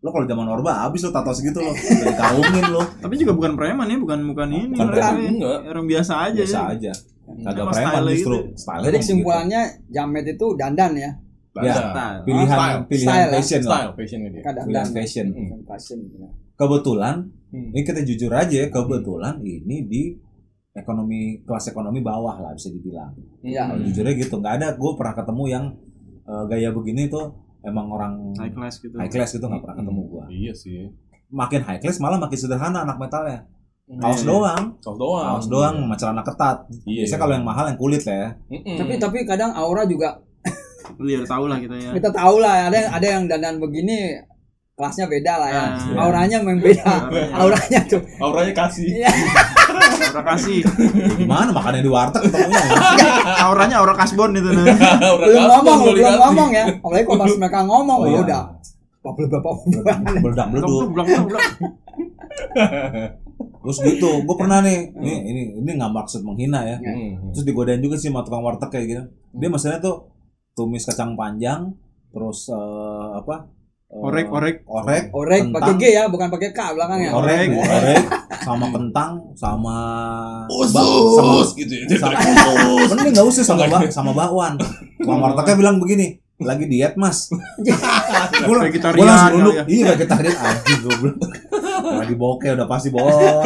lo 0.01 0.09
kalau 0.09 0.25
zaman 0.25 0.49
Orba 0.49 0.73
habis 0.81 1.05
lo 1.05 1.13
tato 1.13 1.37
segitu 1.37 1.61
lo 1.61 1.77
udah 1.77 2.07
dikawungin 2.09 2.65
lo 2.73 2.83
Tapi 3.05 3.15
juga 3.21 3.37
bukan 3.37 3.53
preman 3.53 3.85
ya, 3.85 4.01
bukan 4.01 4.19
bukan 4.33 4.49
ini. 4.49 4.73
Bukan 4.73 4.87
mereka 4.89 5.13
preman, 5.13 5.21
ya. 5.21 5.29
enggak. 5.29 5.59
Orang 5.77 5.87
biasa 5.93 6.13
aja 6.33 6.41
biasa 6.41 6.57
ya. 6.57 6.73
aja 6.73 6.93
kagak 7.27 7.67
preman 7.75 8.03
justru 8.15 8.37
gitu. 8.55 8.71
Jadi 8.87 8.97
kesimpulannya 9.03 9.61
jamet 9.91 10.25
itu 10.31 10.47
dandan 10.55 10.93
ya, 10.95 11.11
Ya. 11.59 11.75
Style. 11.75 12.19
pilihan 12.23 12.49
Style. 12.49 12.81
pilihan 12.85 13.07
Style, 13.07 13.21
ya. 13.23 13.35
fashion 13.35 13.61
lah 13.63 13.71
Style 13.71 13.93
kan 14.43 14.53
dandan. 14.53 14.67
pilihan 14.67 14.89
fashion 14.93 15.27
Hmm. 15.29 15.61
Fashion. 15.65 15.99
ya. 16.11 16.29
kebetulan 16.55 17.17
Hmm. 17.47 17.71
ini 17.71 17.83
kita 17.83 18.01
jujur 18.03 18.31
aja 18.31 18.57
ya 18.57 18.67
kebetulan 18.67 19.35
ini 19.41 19.77
di 19.85 20.03
ekonomi 20.73 21.21
kelas 21.43 21.69
ekonomi 21.69 22.01
bawah 22.01 22.37
lah 22.37 22.53
bisa 22.53 22.69
dibilang 22.69 23.15
Iya. 23.41 23.65
Kalau 23.67 23.81
jujurnya 23.83 24.13
gitu 24.15 24.35
nggak 24.35 24.55
ada 24.57 24.69
gue 24.73 24.91
pernah 24.93 25.15
ketemu 25.15 25.45
yang 25.47 25.65
eh, 26.23 26.45
gaya 26.47 26.69
begini 26.71 27.07
tuh 27.07 27.33
emang 27.63 27.87
orang 27.89 28.35
High 28.35 28.53
class 28.53 28.79
gitu. 28.79 28.93
high 28.95 29.09
class 29.09 29.31
gitu 29.31 29.43
nggak 29.43 29.63
pernah 29.63 29.77
ketemu 29.79 30.01
gue 30.05 30.25
Iya 30.29 30.53
sih. 30.53 30.91
makin 31.29 31.61
high 31.61 31.79
class 31.79 31.97
malah 31.97 32.17
makin 32.17 32.37
sederhana 32.37 32.83
anak 32.83 32.97
metalnya 32.97 33.47
kaos 33.89 34.21
Iya. 34.21 34.29
doang 34.29 34.65
Kaos 34.77 34.97
doang. 34.97 35.27
kaos 35.33 35.47
doang 35.47 35.75
sama 35.81 35.95
celana 35.95 36.23
ketat 36.23 36.57
Iya. 36.83 37.01
biasanya 37.01 37.21
kalau 37.21 37.33
yang 37.33 37.47
mahal 37.47 37.65
yang 37.65 37.79
kulit 37.79 38.03
lah 38.03 38.17
ya 38.17 38.31
Mm-mm. 38.49 38.77
Tapi 38.77 38.93
tapi 38.97 39.19
kadang 39.23 39.51
aura 39.53 39.83
juga 39.85 40.19
Iya, 41.03 41.17
udah 41.23 41.31
tahu 41.31 41.45
lah 41.51 41.59
kita 41.59 41.75
ya. 41.75 41.91
Kita 41.97 42.09
tahu 42.15 42.35
lah 42.39 42.55
ada 42.71 42.79
ada 42.95 43.07
yang 43.07 43.23
dandan 43.27 43.57
begini 43.59 44.21
kelasnya 44.77 45.09
beda 45.09 45.33
lah 45.41 45.49
ya. 45.49 45.65
Ah. 45.73 46.05
Auranya 46.05 46.37
memang 46.45 46.61
beda. 46.61 47.09
Auranya 47.33 47.81
tuh. 47.89 48.03
Auranya 48.21 48.53
kasih. 48.53 48.87
Iya. 48.93 49.09
Aura 50.13 50.23
kasih. 50.37 50.61
Gimana 51.17 51.49
makannya 51.49 51.81
di 51.81 51.89
warteg 51.89 52.29
ketemunya 52.29 52.61
ya? 52.61 52.77
Auranya 53.49 53.77
aura 53.81 53.95
kasbon 53.97 54.37
itu 54.37 54.53
nah. 54.53 54.65
Aura 55.01 55.25
belum 55.33 55.45
ngomong, 55.49 55.79
belum 55.97 56.17
ngomong 56.29 56.51
ya. 56.53 56.65
Apalagi 56.77 57.05
kalau 57.09 57.19
pas 57.25 57.35
mereka 57.41 57.61
ngomong 57.65 57.99
Oh, 58.01 58.07
ya 58.07 58.13
iya. 58.13 58.21
udah. 58.25 58.43
Bapak 59.01 59.27
bapak 59.33 59.55
Meledak 60.21 60.47
blok. 60.53 60.93
Terus 63.37 63.79
gitu, 63.83 64.11
gue 64.23 64.37
pernah 64.39 64.63
nih, 64.63 64.95
ini 64.95 65.15
ini 65.27 65.43
ini 65.59 65.71
nggak 65.75 65.91
maksud 65.91 66.23
menghina 66.23 66.63
ya. 66.63 66.77
Hmm. 66.79 67.35
Terus 67.35 67.43
digodain 67.43 67.83
juga 67.83 67.99
sih 67.99 68.13
sama 68.13 68.23
tukang 68.23 68.45
warteg 68.47 68.71
kayak 68.71 68.87
gitu. 68.87 69.03
Dia 69.37 69.49
maksudnya 69.51 69.83
tuh 69.83 70.07
tumis 70.57 70.83
kacang 70.83 71.13
panjang, 71.13 71.69
terus 72.09 72.49
eh, 72.49 72.57
apa? 73.15 73.45
eh, 73.87 74.01
Orek 74.01 74.27
orek. 74.27 74.57
orek, 74.67 75.03
Orek 75.13 75.43
pakai 75.53 75.73
G 75.77 75.85
ya, 75.93 76.09
bukan 76.09 76.27
pakai 76.27 76.51
K 76.51 76.61
belakangnya. 76.73 77.13
orek, 77.13 77.47
Orek. 77.53 77.71
orek, 77.71 78.03
sama 78.41 78.67
kentang, 78.73 79.11
sama 79.37 79.77
Usus 80.49 80.73
sama 80.73 81.45
gitu 81.55 81.75
ya. 81.77 81.87
sama 81.95 82.17
mending 82.91 83.13
nggak 83.13 83.27
usah 83.27 83.45
sama 83.45 83.69
bak 83.69 83.93
sama 83.93 84.11
bakwan. 84.11 84.57
Tukang 84.97 85.21
wartegnya 85.21 85.55
bilang 85.55 85.77
begini, 85.77 86.07
lagi 86.39 86.65
diet 86.65 86.97
mas. 86.97 87.29
Gue 87.29 88.57
Vegetarian 88.59 89.05
langsung 89.05 89.29
kali 89.29 89.37
duduk, 89.39 89.55
ya. 89.55 89.65
iya 89.69 89.85
vegetarian 89.93 90.35
anjing 90.35 90.81
gue. 90.83 91.11
Lagi 91.77 92.15
bokeh 92.17 92.51
udah 92.57 92.67
pasti 92.67 92.89
bos. 92.89 93.13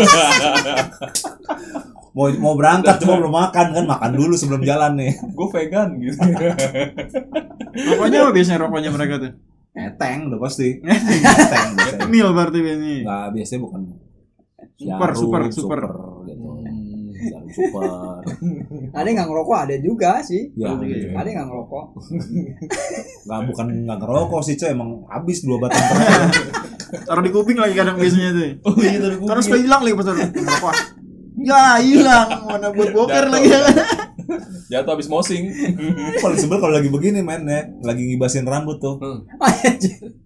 mau 2.11 2.27
mau 2.37 2.55
berangkat 2.55 2.99
cuma 2.99 3.19
belum 3.19 3.31
makan 3.31 3.67
kan 3.71 3.85
makan 3.87 4.11
dulu 4.13 4.35
sebelum 4.35 4.63
jalan 4.63 4.99
nih 4.99 5.15
Gue 5.37 5.49
vegan 5.49 5.89
gitu. 5.97 6.19
Rokoknya 7.71 8.19
apa 8.23 8.31
biasanya 8.31 8.59
rokoknya 8.61 8.91
mereka 8.91 9.15
tuh? 9.19 9.33
Eteng 9.71 10.27
udah 10.27 10.41
pasti. 10.41 10.69
Eteng 10.83 11.67
biasanya. 11.77 12.07
Mil 12.07 12.29
berarti 12.35 12.59
biasanya. 12.59 12.99
Nggak 13.07 13.27
biasanya 13.33 13.61
bukan 13.63 13.81
Super, 14.81 15.11
jarum, 15.13 15.21
super, 15.21 15.41
super. 15.53 15.81
gitu. 16.25 16.41
Hmm. 16.41 17.13
Jarum 17.21 17.49
super. 17.53 17.83
Ada 18.97 19.07
yang 19.07 19.17
nggak 19.17 19.29
ngerokok 19.29 19.57
ada 19.61 19.77
juga 19.79 20.11
sih. 20.21 20.43
Ya, 20.57 20.73
Iya. 20.73 21.13
Ada 21.15 21.27
yang 21.27 21.37
nggak 21.37 21.49
ngerokok. 21.49 21.85
nggak 23.23 23.41
bukan 23.47 23.67
nggak 23.85 23.99
ngerokok 24.01 24.41
sih 24.41 24.55
cuy 24.57 24.71
emang 24.71 24.91
habis 25.07 25.39
dua 25.45 25.57
batang 25.61 25.85
terakhir. 25.85 26.49
Taruh 27.07 27.23
di 27.23 27.31
kuping 27.31 27.55
lagi 27.55 27.75
kadang 27.77 27.95
biasanya 27.95 28.31
tuh. 28.33 28.51
Oh 28.67 28.75
iya 28.81 28.99
tadi 28.99 29.15
gue. 29.15 29.29
Terus 29.29 29.45
kayak 29.47 29.63
hilang 29.63 29.81
lagi 29.85 29.95
pas 29.95 30.07
taruh. 30.09 30.27
Ya 31.41 31.81
hilang 31.81 32.45
mana 32.45 32.69
buat 32.69 32.93
boker 32.93 33.33
lagi 33.33 33.49
ya. 33.49 33.65
Jatuh 34.73 34.93
habis 34.93 35.07
mosing. 35.07 35.51
Paling 36.23 36.39
sebel 36.39 36.59
kalau 36.59 36.75
lagi 36.75 36.89
begini 36.89 37.21
men 37.21 37.45
ya, 37.45 37.65
lagi 37.81 38.03
ngibasin 38.05 38.45
rambut 38.45 38.79
tuh. 38.79 38.99
Hmm. 38.99 39.27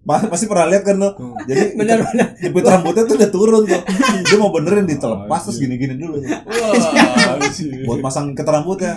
Pa- 0.05 0.27
Pasti 0.27 0.45
pernah 0.45 0.69
lihat 0.69 0.83
kan 0.83 0.97
lo. 0.97 1.13
Jadi 1.43 1.73
Bener 1.79 2.01
bener. 2.01 2.27
jepit 2.37 2.63
rambutnya 2.63 3.03
tuh 3.03 3.15
udah 3.15 3.29
turun 3.29 3.63
tuh. 3.63 3.81
Dia 4.21 4.37
mau 4.37 4.49
benerin 4.49 4.85
ditelepas 4.85 5.41
terus 5.43 5.57
gini-gini 5.57 5.95
dulu. 5.95 6.17
Wah. 6.21 7.37
Buat 7.85 7.99
masang 8.01 8.31
ikat 8.31 8.45
rambutnya. 8.45 8.93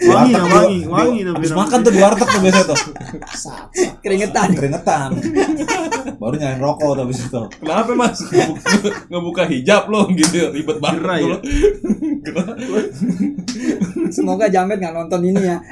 Wangi 0.00 0.32
ya, 0.32 0.42
wangi, 0.42 0.78
wangi 0.86 1.20
Habis 1.26 1.52
makan 1.52 1.78
tuh 1.82 1.92
di 1.92 2.00
warteg 2.00 2.26
tuh 2.26 2.40
biasanya 2.40 2.66
tuh. 2.66 2.78
Keringetan. 4.00 4.48
Keringetan. 4.52 5.10
Baru 6.16 6.34
nyalain 6.36 6.60
rokok 6.60 6.90
tuh 6.94 7.02
habis 7.04 7.18
itu. 7.20 7.42
Kenapa 7.60 7.92
mas? 7.92 8.18
Ngebuka, 9.10 9.44
hijab 9.50 9.90
lo 9.90 10.06
gitu 10.10 10.50
ribet 10.50 10.78
banget 10.78 11.02
Gerah 11.04 11.18
ya? 11.18 11.36
Semoga 14.14 14.46
Jamet 14.46 14.78
nggak 14.78 14.94
nonton 14.94 15.20
ini 15.22 15.42
ya. 15.42 15.58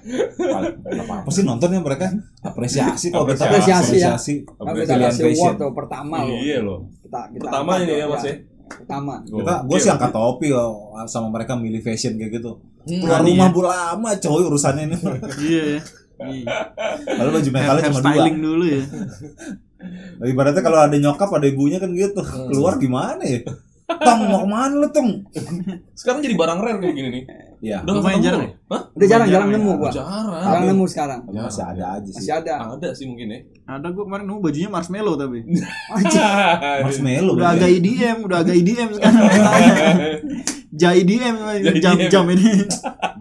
Apa, 0.00 1.14
apa 1.22 1.30
sih 1.30 1.42
nontonnya 1.42 1.78
mereka? 1.78 2.10
Apresiasi 2.40 3.10
kok 3.10 3.24
kita 3.24 3.46
Apresiasi, 3.46 3.96
ya. 3.96 4.16
apresiasi. 4.16 4.34
Kasih 4.90 5.22
fashion. 5.22 5.36
award 5.38 5.56
tuh 5.56 5.70
pertama 5.72 6.16
loh. 6.20 6.36
Iya 6.36 6.58
lo. 6.60 6.76
Kita, 7.00 7.20
kita 7.30 7.42
Pertama 7.42 7.70
ini 7.78 7.92
ya 7.92 8.04
loh, 8.04 8.08
mas 8.10 8.24
ya. 8.24 8.34
Pertama. 8.66 9.12
Kita 9.22 9.54
gue 9.62 9.78
sih 9.78 9.90
angkat 9.90 10.10
topi 10.10 10.48
loh 10.50 10.72
sama 11.06 11.28
mereka 11.28 11.52
milih 11.54 11.80
fashion 11.80 12.14
kayak 12.16 12.32
gitu. 12.32 12.50
Hmm, 12.80 12.98
Keluar 12.98 13.20
Berani 13.20 13.30
rumah 13.30 13.48
ya. 13.48 13.52
bu 13.52 13.60
lama 13.62 14.10
coy 14.18 14.42
urusannya 14.42 14.82
ini. 14.86 14.96
Iya 15.40 15.62
ya. 15.68 15.80
Iya. 16.20 16.46
Kalau 17.06 17.30
baju 17.30 17.48
metalnya 17.50 17.80
Hair 17.80 17.88
cuma 17.88 18.00
dua. 18.00 18.10
styling 18.12 18.36
dulu 18.38 18.64
ya. 18.66 18.82
Ibaratnya 20.20 20.62
kalau 20.62 20.78
ada 20.78 20.96
nyokap 20.96 21.28
ada 21.30 21.46
ibunya 21.46 21.78
kan 21.78 21.90
gitu. 21.92 22.20
Keluar 22.20 22.76
gimana 22.76 23.22
ya? 23.22 23.40
Tong 23.98 24.20
mau 24.30 24.42
ke 24.42 24.48
mana 24.48 24.74
lu 24.76 24.88
tong? 24.88 25.26
Sekarang 25.92 26.22
jadi 26.22 26.38
barang 26.38 26.58
rare 26.62 26.78
kayak 26.78 26.94
gini 26.94 27.08
nih. 27.10 27.24
Ya, 27.60 27.84
Udah 27.84 27.92
Lumayan 28.00 28.24
ketemu 28.24 28.24
jarang 28.24 28.40
lo. 28.40 28.48
Hah? 28.72 28.82
Udah 28.96 29.06
jarang 29.06 29.28
Jarang 29.28 29.48
ya. 29.52 29.56
nemu 29.60 29.70
gua. 29.76 29.90
Jarang. 29.92 30.24
Jarang 30.32 30.64
nemu 30.72 30.84
sekarang. 30.88 31.20
tapi 31.28 31.38
masih 31.44 31.64
ada 31.66 31.84
aja 31.92 32.08
sih. 32.08 32.16
Masih 32.16 32.34
ada. 32.40 32.52
Ada 32.72 32.88
sih 32.96 33.04
mungkin 33.04 33.26
ya. 33.28 33.38
Ada 33.68 33.88
gua 33.92 34.04
kemarin 34.08 34.24
nemu 34.24 34.40
bajunya 34.40 34.70
marshmallow 34.72 35.14
tapi. 35.20 35.38
Marshmallow. 36.80 37.34
Udah 37.36 37.48
agak 37.52 37.68
IDM, 37.68 38.16
udah 38.24 38.38
agak 38.40 38.56
IDM 38.56 38.88
sekarang. 38.96 39.22
Jai 40.70 41.02
IDM 41.02 41.34
jam-jam 41.82 42.24
ini. 42.32 42.48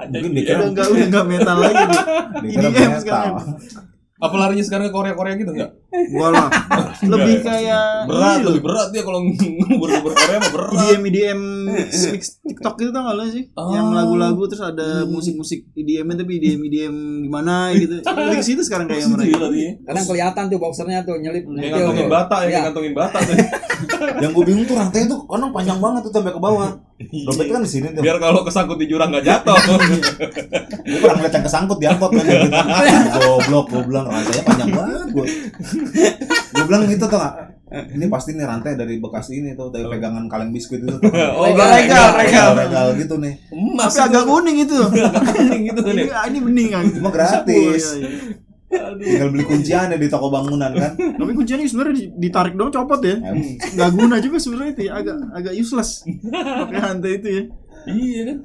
Mungkin 0.10 0.32
Udah 0.40 0.68
enggak 0.72 0.88
udah 0.88 1.06
enggak 1.10 1.26
metal 1.28 1.58
lagi. 1.60 1.86
IDM 2.48 2.92
sekarang. 3.04 3.36
Apa 4.20 4.36
larinya 4.36 4.60
sekarang 4.62 4.88
ke 4.88 4.94
Korea 4.94 5.16
Korea 5.16 5.34
gitu 5.34 5.56
enggak? 5.56 5.72
Gua 6.12 6.28
lah. 6.30 6.52
Lebih 7.00 7.40
kayak 7.40 8.04
Berat, 8.04 8.44
loh. 8.44 8.52
lebih 8.52 8.62
berat 8.62 8.90
dia 8.92 9.02
kalau 9.02 9.24
ngubur 9.24 9.88
ngubur 9.88 10.12
Korea 10.12 10.38
mah 10.38 10.52
berat. 10.52 10.72
IDM 10.76 11.02
IDM 11.08 11.40
mix 12.12 12.28
TikTok 12.42 12.76
itu 12.78 12.92
tau 12.92 13.02
gak 13.02 13.16
lo 13.16 13.24
sih? 13.26 13.44
Oh. 13.56 13.72
Yang 13.72 13.88
lagu-lagu 13.96 14.44
terus 14.46 14.60
ada 14.60 15.08
musik-musik 15.08 15.72
IDM 15.74 16.12
tapi 16.14 16.32
IDM 16.36 16.60
IDM 16.62 16.96
gimana 17.26 17.72
gitu. 17.72 18.04
Lebih 18.04 18.38
ke 18.38 18.46
situ 18.46 18.62
sekarang 18.62 18.86
kayak 18.86 19.08
mereka. 19.08 19.40
Gila 19.40 19.48
dia. 19.50 19.72
Kadang 19.82 20.06
kelihatan 20.06 20.44
tuh 20.48 20.60
boxernya 20.60 21.00
tuh 21.02 21.16
nyelip 21.16 21.44
Kayak 21.44 21.56
nyelip 21.56 21.72
ngantongin 21.80 22.10
bata 22.12 22.36
ya, 22.36 22.44
Iya. 22.44 22.50
kayak 22.52 22.64
ngantongin 22.68 22.94
bata 22.94 23.18
tuh. 23.24 23.36
Yang 24.24 24.32
gue 24.36 24.44
bingung 24.44 24.66
tuh 24.68 24.76
rantainya 24.76 25.08
tuh 25.08 25.20
kadang 25.26 25.52
panjang 25.56 25.80
banget 25.80 26.02
tuh 26.04 26.12
sampai 26.12 26.34
ke 26.36 26.42
bawah. 26.44 26.70
Dompetnya 27.00 27.54
kan 27.56 27.64
di 27.64 27.72
sini 27.72 27.88
tuh. 27.96 28.04
Biar 28.04 28.20
kalau 28.20 28.44
kesangkut 28.44 28.76
di 28.76 28.92
jurang 28.92 29.08
nggak 29.16 29.24
jatuh. 29.24 29.56
Gue 29.56 31.00
pernah 31.00 31.16
ngeliat 31.16 31.34
yang 31.40 31.46
kesangkut 31.48 31.78
di 31.80 31.88
angkot 31.88 32.12
kan 32.12 32.26
gitu. 32.28 32.48
Goblok, 33.24 33.66
gue 33.72 33.84
bilang 33.88 34.06
rantainya 34.12 34.44
panjang 34.44 34.72
banget 34.76 35.10
gue. 35.16 35.26
Gue 36.52 36.64
bilang 36.68 36.82
gitu 36.92 37.06
tuh 37.08 37.16
gak? 37.16 37.34
Ini 37.70 38.06
pasti 38.10 38.34
nih 38.34 38.50
rantai 38.50 38.74
dari 38.74 38.98
bekas 38.98 39.30
ini 39.30 39.54
tuh, 39.54 39.70
dari 39.70 39.86
pegangan 39.86 40.26
kaleng 40.28 40.52
biskuit 40.52 40.84
itu. 40.84 40.90
Tuh. 40.90 41.08
Oh, 41.38 41.46
Legal, 41.48 41.70
legal, 41.72 42.08
legal. 42.18 42.50
Regal 42.58 42.88
gitu 42.98 43.16
nih. 43.22 43.34
Emas 43.54 43.94
Tapi 43.94 44.10
agak 44.10 44.24
kuning 44.28 44.58
itu. 44.66 44.78
kuning 45.38 45.62
gitu 45.72 45.82
nih. 45.86 46.06
Ini, 46.10 46.28
ini 46.34 46.40
bening 46.44 46.68
kan. 46.74 46.84
Cuma 46.92 47.10
gratis. 47.14 47.84
Iya, 48.70 48.86
iya. 48.94 49.06
Tinggal 49.18 49.30
beli 49.30 49.46
kunciannya 49.46 49.98
di 49.98 50.08
toko 50.08 50.28
bangunan 50.28 50.70
kan. 50.70 50.94
Tapi 50.94 51.32
kuncinya 51.34 51.62
sebenarnya 51.64 51.96
di- 51.96 52.12
ditarik 52.20 52.54
dong 52.54 52.70
copot 52.70 53.02
ya. 53.02 53.18
Em, 53.20 53.58
Gak 53.58 53.90
guna 53.92 54.18
juga 54.18 54.38
sebenarnya 54.38 54.72
itu 54.72 54.82
ya. 54.84 54.92
Agak 54.96 55.16
agak 55.32 55.54
useless. 55.54 56.06
Pakai 56.06 56.78
rantai 56.86 57.12
itu 57.16 57.28
ya. 57.30 57.44
Iya 57.82 58.22
kan. 58.26 58.38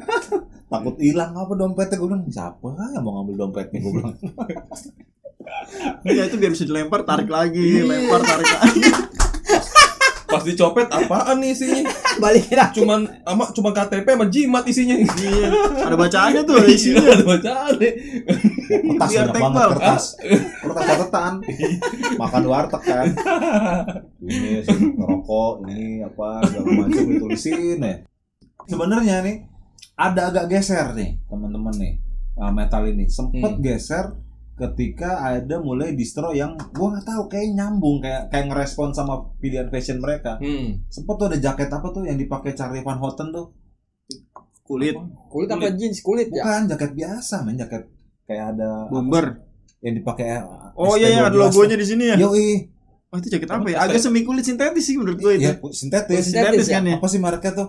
takut 0.65 0.97
hilang 0.97 1.31
apa 1.33 1.53
dompetnya 1.53 1.97
gue 1.97 2.09
bilang 2.09 2.25
siapa 2.27 2.67
yang 2.91 3.03
mau 3.03 3.21
ngambil 3.21 3.35
dompetnya 3.37 3.79
gue 3.79 3.93
bilang 3.93 4.15
Ya 6.03 6.25
itu 6.25 6.35
biar 6.35 6.51
bisa 6.51 6.65
dilempar, 6.65 7.05
tarik 7.05 7.29
lagi, 7.29 7.83
lempar, 7.83 8.21
tarik 8.21 8.49
lagi. 8.49 8.81
Pas 10.35 10.43
dicopet 10.43 10.89
apaan 10.89 11.39
nih 11.39 11.51
isinya? 11.51 11.83
Balikin 12.23 12.55
lagi. 12.55 12.75
Cuman 12.77 13.01
ama 13.23 13.47
cuma 13.51 13.71
KTP 13.71 14.07
sama 14.09 14.27
jimat 14.27 14.65
isinya. 14.65 14.97
Iya. 14.99 15.49
Ada 15.81 15.95
bacaannya 15.95 16.43
tuh 16.43 16.57
Iya, 16.59 16.69
isinya. 16.69 17.03
ada 17.09 17.25
bacaan 17.25 17.73
deh. 17.77 17.93
kertas 18.65 19.09
Biar 19.09 19.27
banyak 19.29 19.43
banget 19.45 19.69
kertas 19.71 20.05
kertas 20.59 20.85
catatan 20.85 21.33
makan 22.21 22.43
warteg 22.45 22.83
kan 22.83 23.07
ini 24.25 24.65
sih, 24.65 24.79
ngerokok 24.91 25.53
ini 25.63 26.01
apa 26.01 26.41
segala 26.43 26.71
macam 26.75 27.03
ditulisin 27.05 27.79
ya 27.79 27.95
sebenarnya 28.65 29.17
nih 29.21 29.37
ada 29.95 30.33
agak 30.33 30.49
geser 30.49 30.97
nih 30.97 31.21
teman-teman 31.29 31.75
nih 31.77 31.93
uh, 32.35 32.49
metal 32.51 32.83
ini 32.85 33.05
sempet 33.07 33.53
Hmm. 33.53 33.61
geser 33.61 34.17
ketika 34.55 35.11
ada 35.21 35.59
mulai 35.59 35.93
distro 35.93 36.31
yang 36.31 36.55
gua 36.71 36.93
nggak 36.93 37.05
tahu 37.05 37.23
kayak 37.27 37.53
nyambung 37.53 37.99
kayak 37.99 38.29
kayak 38.29 38.47
ngerespon 38.49 38.91
sama 38.91 39.35
pilihan 39.37 39.67
fashion 39.67 39.99
mereka 39.99 40.39
Hmm. 40.39 40.79
sempet 40.87 41.15
tuh 41.15 41.27
ada 41.27 41.39
jaket 41.39 41.67
apa 41.69 41.89
tuh 41.91 42.03
yang 42.03 42.15
dipakai 42.15 42.53
Charlie 42.53 42.81
Van 42.81 42.97
Houten 42.97 43.31
tuh 43.31 43.51
Kulit, 44.63 44.97
Kulit 45.29 45.45
apa 45.47 45.69
jeans 45.73 46.01
kulit 46.01 46.27
ya? 46.27 46.41
bukan 46.41 46.61
jaket 46.67 46.91
biasa 46.95 47.43
men 47.43 47.55
jaket 47.55 47.85
kayak 48.25 48.57
ada 48.57 48.89
bomber. 48.89 49.45
yang 49.79 49.95
dipakai 49.95 50.41
Oh 50.73 50.97
iya 50.97 51.09
iya 51.11 51.23
ada 51.25 51.37
logonya 51.37 51.77
di 51.77 51.85
sini 51.85 52.05
ya. 52.09 52.17
Yoi, 52.17 52.73
Oh 53.07 53.17
itu 53.17 53.29
jaket 53.29 53.47
apa 53.47 53.69
ya? 53.69 53.77
Agak 53.81 54.01
semi 54.01 54.25
kulit 54.25 54.41
sintetis 54.41 54.81
sih 54.83 54.97
menurut 54.97 55.21
gue 55.21 55.33
itu. 55.37 55.45
Iya, 55.45 55.61
sintetis. 55.71 56.25
Sintetis 56.27 56.67
ya? 56.67 56.75
kan 56.75 56.85
ya. 56.85 56.97
Apa 56.97 57.07
sih 57.07 57.21
mereknya 57.21 57.53
tuh? 57.55 57.69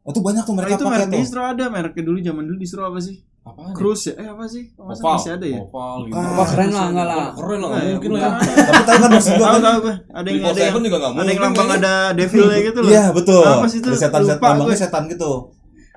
Oh, 0.00 0.10
tuh 0.10 0.22
banyak 0.22 0.40
tuh 0.40 0.54
Oh, 0.54 0.56
mereka 0.56 0.72
itu 0.72 0.84
pakai 0.84 0.94
merek 0.94 1.08
tuh. 1.10 1.18
distro 1.18 1.42
ada 1.42 1.64
mereknya 1.66 2.02
dulu 2.02 2.18
zaman 2.22 2.42
dulu 2.44 2.56
distro 2.56 2.80
apa 2.80 2.96
sih? 2.98 3.26
Apaan? 3.46 3.70
ya? 3.70 3.74
Cruise 3.78 4.04
ya? 4.10 4.14
Eh 4.18 4.26
apa 4.26 4.44
sih? 4.50 4.62
Oh, 4.74 4.90
masa 4.90 5.00
Oval. 5.00 5.14
masih 5.14 5.30
ada 5.38 5.46
ya? 5.46 5.58
Oval 5.62 5.96
gitu. 6.02 6.18
Bukan. 6.18 6.34
Wah 6.34 6.46
keren 6.50 6.70
lah 6.74 6.86
enggak 6.90 7.06
lah. 7.06 7.26
Keren 7.30 7.58
lah, 7.62 7.68
nggak 7.70 7.84
mungkin 7.94 8.10
lah 8.10 8.20
ya. 8.20 8.30
Tapi 8.66 8.82
tahu 8.82 8.96
kan 8.98 9.10
maksud 9.14 9.32
gua 9.38 9.48
kan? 9.48 9.62
Ada 9.62 10.28
yang 10.28 10.42
ada 10.42 10.58
yang 10.58 10.74
juga 10.82 10.96
nggak 10.98 11.06
ada 11.06 11.06
yang 11.06 11.14
mungkin 11.14 11.42
lambang 11.46 11.68
ada 11.70 11.94
devilnya 12.10 12.58
gitu 12.58 12.78
loh. 12.82 12.90
Iya, 12.90 13.04
betul. 13.14 13.44
Apa 13.46 13.66
sih 13.70 13.78
itu? 13.78 13.88
Ada 13.88 13.98
setan 14.02 14.22
setan 14.26 14.48
lambangnya 14.50 14.78
setan 14.82 15.02
gitu. 15.06 15.32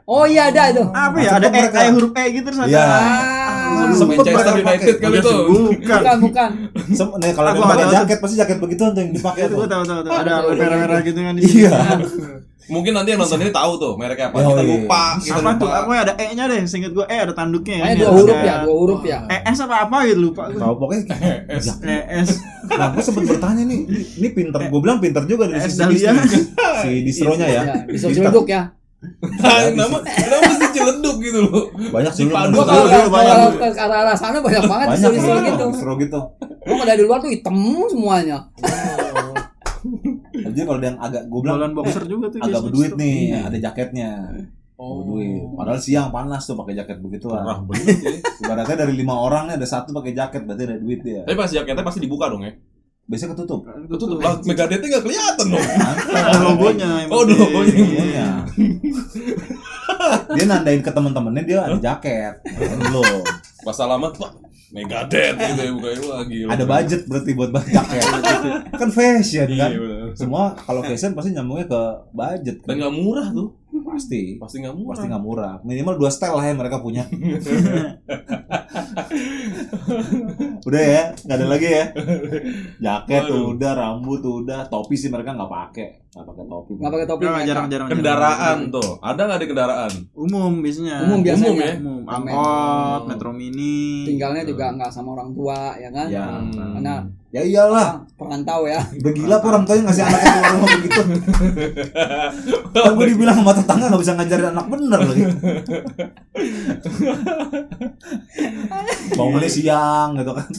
Oh 0.10 0.26
iya 0.26 0.50
ada 0.50 0.74
itu. 0.74 0.82
Apa 0.90 1.18
ya? 1.22 1.32
Ada 1.38 1.48
E 1.54 1.62
kayak 1.70 1.92
huruf 1.94 2.12
E 2.18 2.24
gitu 2.34 2.46
terus 2.50 2.60
ada. 2.62 2.70
Iya. 2.70 2.82
Ah. 2.86 3.94
Sempet 3.94 4.18
Manchester 4.18 4.54
United 4.58 4.66
pakai. 4.66 4.94
kali 4.98 5.18
itu. 5.22 5.36
Bukan. 5.70 6.02
Bukan, 6.26 6.50
nih 7.22 7.32
kalau 7.38 7.50
dia 7.54 7.62
pakai 7.62 7.88
jaket 7.94 8.18
pasti 8.18 8.36
jaket 8.38 8.58
begitu 8.58 8.82
tuh 8.90 8.98
yang 8.98 9.14
dipakai 9.14 9.42
Itu 9.46 9.54
tuh. 9.54 9.58
gue 9.62 9.68
tahu 9.70 9.84
tahu 9.86 10.00
tahu. 10.02 10.14
Ada 10.18 10.32
Tahu. 10.42 10.50
merah-merah 10.58 11.00
gitu 11.06 11.20
kan 11.22 11.34
di 11.38 11.42
Iya. 11.46 11.72
Mungkin 12.70 12.92
nanti 12.94 13.10
yang 13.12 13.20
nonton 13.20 13.42
ini 13.42 13.50
tahu 13.50 13.72
tuh 13.82 13.94
mereknya 13.98 14.30
apa. 14.30 14.38
Oh, 14.46 14.54
Kita 14.54 14.62
iya. 14.62 14.72
lupa, 14.78 15.02
kita 15.18 15.42
Apa 15.42 15.52
tuh? 15.58 15.70
Apa 15.74 15.92
ada 16.06 16.14
E-nya 16.22 16.46
deh? 16.46 16.62
Seingat 16.70 16.94
gue 16.94 17.06
E 17.10 17.18
ada 17.18 17.34
tanduknya 17.34 17.76
ya. 17.82 17.84
Kayaknya 17.90 18.02
dua 18.06 18.12
huruf 18.14 18.40
ya, 18.40 18.56
dua 18.62 18.76
huruf 18.78 19.02
ya. 19.02 19.20
ES 19.26 19.58
apa 19.66 19.76
apa 19.90 19.98
gitu 20.06 20.20
lupa 20.30 20.42
gue. 20.54 20.62
Tahu 20.62 20.74
pokoknya 20.78 21.02
Es. 21.50 21.66
ES. 21.82 22.30
Nah, 22.70 22.88
gue 22.94 23.02
sempet 23.02 23.24
bertanya 23.26 23.64
nih, 23.66 23.80
ini 24.22 24.28
pinter, 24.30 24.62
gue 24.70 24.80
bilang 24.80 25.02
pinter 25.02 25.26
juga 25.26 25.50
dari 25.50 25.60
Es 25.66 25.74
sisi 25.74 26.06
si 26.86 26.90
distronya 27.02 27.48
ya. 27.50 27.62
Ya, 27.66 27.76
Pinter. 27.90 28.14
celeduk 28.14 28.48
ya. 28.48 28.64
Nah, 29.00 29.72
nama 29.72 30.04
kenapa 30.04 30.44
mesti 30.60 30.68
gitu 31.24 31.40
loh. 31.48 31.72
Banyak 31.72 32.12
sih 32.12 32.28
Dipadu 32.28 32.52
Dulu, 32.52 32.68
kalau 32.68 33.56
ke 33.56 33.80
arah 33.80 34.12
sana 34.12 34.44
banyak 34.44 34.64
banget 34.68 34.88
banyak 34.92 35.12
distro 35.16 35.40
distro 35.40 35.40
gitu. 35.48 35.66
distro 35.72 35.94
gitu. 35.96 36.20
Gua 36.68 36.76
kalau 36.76 36.86
dari 36.86 37.02
luar 37.08 37.18
tuh 37.24 37.32
hitam 37.32 37.56
semuanya. 37.88 38.52
Jadi 40.52 40.64
kalau 40.64 40.80
yang 40.80 40.98
agak 40.98 41.24
gue 41.26 41.40
bilang 41.40 41.58
Jualan 41.58 41.74
boxer 41.74 42.04
juga 42.06 42.26
tuh. 42.28 42.40
agak 42.40 42.62
berduit 42.62 42.92
nih, 42.96 43.18
Iya. 43.28 43.40
ada 43.46 43.58
jaketnya. 43.60 44.10
Oh, 44.76 45.04
Berduit. 45.04 45.44
Padahal 45.54 45.76
siang 45.78 46.08
panas 46.08 46.44
tuh 46.44 46.56
pakai 46.56 46.72
jaket 46.74 46.98
begitu 46.98 47.28
Murah 47.28 47.44
lah. 47.44 47.58
bener 47.62 47.84
ya. 48.00 48.12
Ibaratnya 48.40 48.78
dari 48.80 48.94
lima 48.94 49.12
orang 49.14 49.44
nih 49.46 49.56
ada 49.56 49.68
satu 49.68 49.92
pakai 49.92 50.12
jaket, 50.12 50.42
berarti 50.44 50.64
ada 50.66 50.78
duit 50.78 51.00
dia. 51.00 51.22
Tapi 51.22 51.36
pas 51.36 51.48
jaketnya 51.48 51.82
pasti 51.82 52.00
dibuka 52.00 52.28
dong 52.28 52.42
ya. 52.42 52.56
Biasanya 53.04 53.34
ketutup. 53.34 53.66
Ketutup 53.66 54.18
lah, 54.18 54.38
Megadeth 54.40 54.80
nggak 54.80 55.02
kelihatan 55.02 55.46
dong. 55.48 55.66
Ada 56.06 56.40
logonya. 56.40 56.90
Oh, 57.08 57.22
ada 57.22 57.34
logonya. 57.34 57.74
Iya. 57.76 58.30
dia 60.32 60.46
nandain 60.46 60.80
ke 60.80 60.92
teman-temannya 60.92 61.44
dia 61.44 61.60
ada 61.62 61.76
jaket. 61.76 62.40
Belum. 62.80 63.24
Pas 63.60 63.78
alamat, 63.78 64.14
Pak, 64.14 64.32
Megadeth 64.70 65.34
gitu 65.34 65.62
ya 65.66 65.72
bukannya 65.74 66.02
wah 66.06 66.22
gila. 66.30 66.50
Ada 66.54 66.64
budget 66.70 67.02
berarti 67.10 67.32
buat 67.34 67.50
jaket. 67.50 68.06
kan 68.70 68.90
fashion 68.94 69.50
kan. 69.58 69.70
Iya, 69.74 69.80
bener. 69.82 70.14
Semua 70.14 70.54
kalau 70.54 70.86
fashion 70.86 71.18
pasti 71.18 71.34
nyambungnya 71.34 71.66
ke 71.66 71.82
budget. 72.14 72.62
Dan 72.70 72.78
nggak 72.78 72.94
murah 72.94 73.34
tuh. 73.34 73.58
Pasti. 73.90 74.38
Pasti 74.38 74.62
nggak 74.62 74.76
murah. 74.78 74.94
Pasti 74.94 75.06
nggak 75.10 75.24
murah. 75.26 75.54
Minimal 75.66 75.98
dua 75.98 76.14
style 76.14 76.38
lah 76.38 76.46
yang 76.46 76.62
mereka 76.62 76.78
punya. 76.86 77.02
udah 80.70 80.82
ya, 80.82 81.04
nggak 81.26 81.38
ada 81.42 81.48
lagi 81.50 81.68
ya. 81.68 81.86
Jaket 82.86 83.24
Waduh. 83.26 83.58
udah, 83.58 83.72
rambut 83.74 84.22
udah, 84.22 84.70
topi 84.70 84.94
sih 84.94 85.10
mereka 85.10 85.34
nggak 85.34 85.50
pakai, 85.50 86.09
nggak 86.10 86.26
pakai 86.26 86.46
topi. 86.50 86.72
Enggak 86.74 86.92
pakai 86.98 87.06
topi. 87.06 87.22
Nggak, 87.22 87.36
mereka. 87.38 87.50
jarang-jarang. 87.54 87.88
Kendaraan 87.94 88.58
tuh. 88.74 88.92
Ada 88.98 89.22
nggak 89.30 89.40
di 89.40 89.48
kendaraan? 89.54 89.92
Umum 90.18 90.54
biasanya. 90.66 90.96
Umum 91.06 91.20
biasanya. 91.22 91.52
Umum 91.54 91.62
ya? 91.62 91.74
Umum. 91.78 92.02
Angkot. 92.10 93.02
Metro 93.14 93.30
Mini. 93.30 94.10
Tinggalnya 94.10 94.42
juga 94.42 94.66
nggak 94.74 94.90
sama 94.90 95.14
orang 95.14 95.30
tua 95.38 95.78
ya 95.78 95.90
kan. 95.94 96.08
Ya. 96.10 96.26
Karena 96.50 97.06
ya 97.30 97.42
iyalah. 97.46 98.02
perantau 98.18 98.66
ya. 98.66 98.82
Udah 98.82 99.14
gila 99.14 99.36
apa 99.38 99.48
orang 99.54 99.64
tuanya 99.70 99.84
ngasih 99.86 100.04
anaknya 100.10 100.32
keluar 100.34 100.50
rumah 100.50 100.70
begitu. 100.82 101.02
Kan 102.84 102.92
gue 102.98 103.06
dibilang 103.14 103.38
sama 103.42 103.54
tetangga 103.54 103.86
nggak 103.94 104.02
bisa 104.02 104.14
ngajarin 104.18 104.50
anak 104.50 104.66
bener 104.66 105.00
lagi. 105.06 105.24
Bangunnya 109.14 109.50
siang 109.50 110.10
gitu 110.18 110.32
kan. 110.34 110.50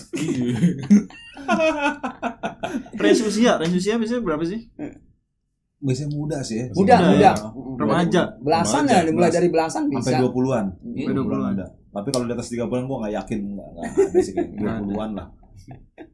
Range 2.97 3.23
usia, 3.27 3.53
range 3.59 3.77
usia 3.77 3.99
biasanya 3.99 4.23
berapa 4.23 4.45
sih? 4.47 4.71
Biasanya 5.81 6.11
muda 6.13 6.39
sih 6.41 6.57
ya. 6.57 6.67
Muda, 6.71 6.95
Muda 6.95 7.09
muda. 7.09 7.17
ya. 7.19 7.33
Remaja. 7.75 8.23
Belasan 8.39 8.85
Remaja, 8.85 8.93
ya, 8.93 9.01
mulai 9.01 9.15
belas. 9.17 9.33
dari 9.33 9.49
belasan 9.49 9.83
bisa. 9.89 10.01
Sampai 10.07 10.23
20-an. 10.23 10.67
Sampai 10.77 11.15
20 11.17 11.25
20-an. 11.25 11.51
ada. 11.51 11.67
Tapi 11.91 12.09
kalau 12.11 12.25
di 12.25 12.33
atas 12.33 12.49
30-an 12.49 12.85
gua 12.85 12.97
nggak 13.01 13.15
yakin 13.17 13.39
nggak 13.51 13.69
nggak 13.69 13.85
ada 13.89 14.19
sih 14.21 14.33
kayak 14.33 14.51
20-an 14.79 15.11
lah. 15.13 15.27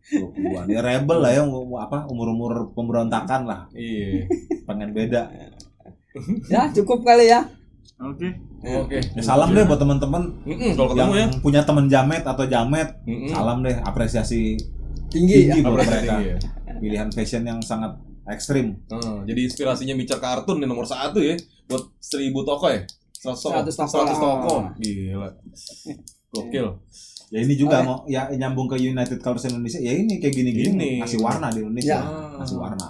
20-an. 0.07 0.65
Ya 0.69 0.81
rebel 0.81 1.19
lah 1.19 1.31
ya 1.31 1.43
um- 1.43 1.77
apa 1.77 2.07
umur-umur 2.07 2.53
pemberontakan 2.73 3.41
lah. 3.45 3.61
Iya. 3.73 4.31
Pengen 4.65 4.91
beda. 4.93 5.23
Ya, 6.47 6.71
cukup 6.73 7.03
kali 7.03 7.29
ya. 7.29 7.45
Oke. 7.99 8.29
Oke. 8.63 8.99
Ya, 9.01 9.21
salam 9.21 9.51
deh 9.51 9.65
buat 9.65 9.77
teman-teman 9.77 10.23
yang 10.45 10.77
ketemu 10.77 11.13
ya. 11.15 11.27
punya 11.41 11.61
teman 11.63 11.87
jamet 11.87 12.23
atau 12.23 12.45
jamet. 12.45 12.89
Mm-mm. 13.03 13.29
Salam 13.29 13.61
deh 13.61 13.77
apresiasi 13.79 14.57
Tinggi 15.07 15.47
ya. 15.47 15.55
tinggi 15.55 15.65
buat 15.65 15.81
Apresiasi, 15.81 16.07
mereka. 16.07 16.15
iya. 16.21 16.37
Pilihan 16.77 17.09
fashion 17.11 17.43
yang 17.43 17.61
sangat 17.61 17.95
ekstrim. 18.27 18.83
Hmm, 18.91 19.23
jadi 19.25 19.41
inspirasinya 19.47 19.95
bicara 19.95 20.19
kartun 20.21 20.59
nih 20.59 20.69
nomor 20.69 20.87
satu 20.87 21.23
ya 21.23 21.39
buat 21.67 21.83
seribu 21.99 22.43
toko 22.47 22.71
ya 22.71 22.83
seratus 23.35 23.43
toko 23.43 23.63
100 23.63 23.75
toko. 23.75 23.91
Seratus 23.91 24.19
toko 24.19 24.55
gila 24.79 25.29
gokil 26.31 26.69
Ya 27.27 27.43
ini 27.43 27.59
juga 27.59 27.83
Oke. 27.83 27.87
mau 27.91 27.99
ya 28.07 28.31
nyambung 28.31 28.71
ke 28.71 28.79
United 28.79 29.19
Colors 29.19 29.51
Indonesia. 29.51 29.83
Ya 29.83 29.99
ini 29.99 30.23
kayak 30.23 30.31
gini-gini 30.31 30.71
Ini. 30.71 30.91
ngasih 31.03 31.19
warna 31.19 31.51
di 31.51 31.59
Indonesia. 31.59 31.99
Ya. 31.99 32.39
Ngasih 32.39 32.55
warna. 32.55 32.87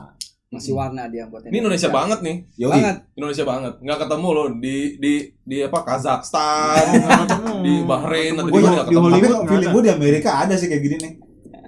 Masih 0.53 0.73
warna 0.77 1.03
dia 1.09 1.25
buat 1.25 1.43
ini 1.49 1.57
Indonesia 1.59 1.89
banget 1.89 2.21
nih 2.21 2.37
Yoi. 2.61 2.73
Banget. 2.77 2.97
Indonesia 3.17 3.45
banget 3.49 3.75
nggak 3.81 3.99
ketemu 4.05 4.29
loh 4.37 4.47
di 4.61 4.77
di 5.01 5.15
di 5.41 5.57
apa 5.65 5.79
Kazakhstan 5.83 6.85
di 7.65 7.73
Bahrain 7.89 8.37
atau 8.37 8.45
di 8.47 8.61
mana 8.61 8.77
di 8.77 8.93
ketemu 8.93 9.01
Hollywood 9.09 9.41
feeling 9.49 9.65
ada. 9.65 9.75
gue 9.75 9.83
di 9.83 9.93
Amerika 9.97 10.31
ada 10.45 10.55
sih 10.61 10.69
kayak 10.69 10.83
gini 10.85 10.97
nih. 11.01 11.13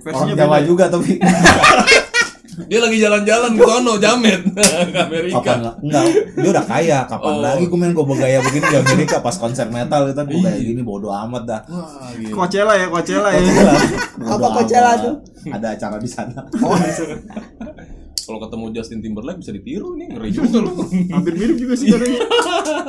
Versinya 0.05 0.35
Orang 0.37 0.39
Jawa 0.39 0.59
juga 0.63 0.85
tapi 0.93 1.11
dia 2.67 2.79
lagi 2.79 2.99
jalan-jalan 2.99 3.51
ke 3.53 3.63
sono 3.63 3.93
jamet. 3.97 4.41
Ke 4.95 4.99
Amerika. 4.99 5.39
Kapan 5.39 5.59
lah 5.63 5.75
enggak 5.79 6.05
dia 6.35 6.51
udah 6.51 6.65
kaya. 6.65 6.99
Kapan 7.05 7.31
Oh. 7.31 7.41
lagi 7.41 7.65
gue 7.65 7.79
main 7.79 7.93
gue 7.93 8.17
gaya 8.17 8.39
begini 8.41 8.65
di 8.65 8.77
Amerika 8.77 9.17
pas 9.21 9.37
konser 9.37 9.69
metal 9.69 10.03
itu. 10.07 10.19
Gue 10.19 10.41
kayak 10.41 10.59
Iya. 10.59 10.67
gini 10.67 10.83
bodo 10.83 11.09
amat 11.09 11.43
dah. 11.45 11.61
Wah 11.65 12.11
gila 12.11 12.35
Coachella 12.35 12.73
ya, 12.75 12.87
Coachella 12.89 13.29
ya. 13.29 13.41
Coachella. 13.41 13.73
Apa 14.35 14.47
Coachella 14.53 14.93
tuh? 14.97 15.15
ada 15.49 15.67
acara 15.71 15.97
di 15.97 16.09
sana. 16.09 16.41
Kalau 18.21 18.39
ketemu 18.39 18.65
Justin 18.71 19.01
Timberlake 19.01 19.41
bisa 19.41 19.57
ditiru 19.57 19.97
nih 19.97 20.13
ngeri 20.13 20.29
juga 20.29 20.61
loh 20.61 20.85
Hampir 20.85 21.33
mirip 21.33 21.57
juga 21.57 21.73
sih 21.73 21.89
katanya. 21.89 22.21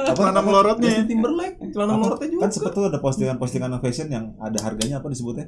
apa 0.04 0.12
Celana 0.12 0.42
melorotnya. 0.44 0.92
Justin 0.92 1.08
Timberlake 1.08 1.56
celana 1.72 1.94
melorotnya 1.96 2.28
juga. 2.28 2.42
Kan 2.44 2.52
sempet 2.52 2.72
tuh 2.76 2.84
ada 2.92 3.00
postingan-postingan 3.00 3.72
fashion 3.80 4.08
yang 4.12 4.26
ada 4.36 4.60
harganya 4.60 5.00
apa 5.00 5.08
disebutnya? 5.08 5.48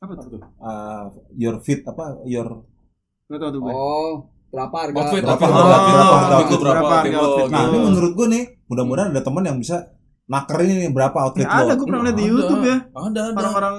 Apa 0.00 0.12
tuh? 0.16 0.40
Uh, 0.56 1.04
your 1.36 1.60
fit 1.60 1.84
apa? 1.84 2.16
Your 2.24 2.64
Gak 3.28 3.38
tau 3.38 3.50
tuh 3.50 3.60
gue. 3.60 3.70
Oh, 3.70 4.12
berapa 4.48 4.76
harga? 4.78 4.96
outfit 4.98 5.20
Berapa 5.20 5.36
Berapa 5.38 5.68
outfit 5.68 5.92
harga? 5.92 6.00
lo, 6.00 6.08
berapa 6.08 6.64
Berapa 6.64 6.88
outfit 6.88 6.96
harga 6.96 7.18
outfit? 7.18 7.46
nah 7.46 7.60
gitu. 7.60 7.68
ini 7.68 7.78
menurut 7.84 8.12
gue 8.14 8.26
nih 8.28 8.44
mudah-mudahan 8.66 9.08
ada 9.12 9.20
teman 9.20 9.44
yang 9.44 9.56
bisa 9.56 9.76
nakerin 10.24 10.70
ini 10.74 10.86
berapa 10.88 11.18
outfit 11.18 11.44
Ya, 11.44 11.52
ada, 11.54 11.64
lo 11.66 11.74
gue 11.74 11.86
pernah 11.86 12.02
lihat 12.02 12.16
di 12.16 12.24
Ada. 12.24 12.32
YouTube 12.32 12.62
ya. 12.62 12.76
ada 12.88 13.20
ada 13.22 13.36
Orang-orang 13.38 13.76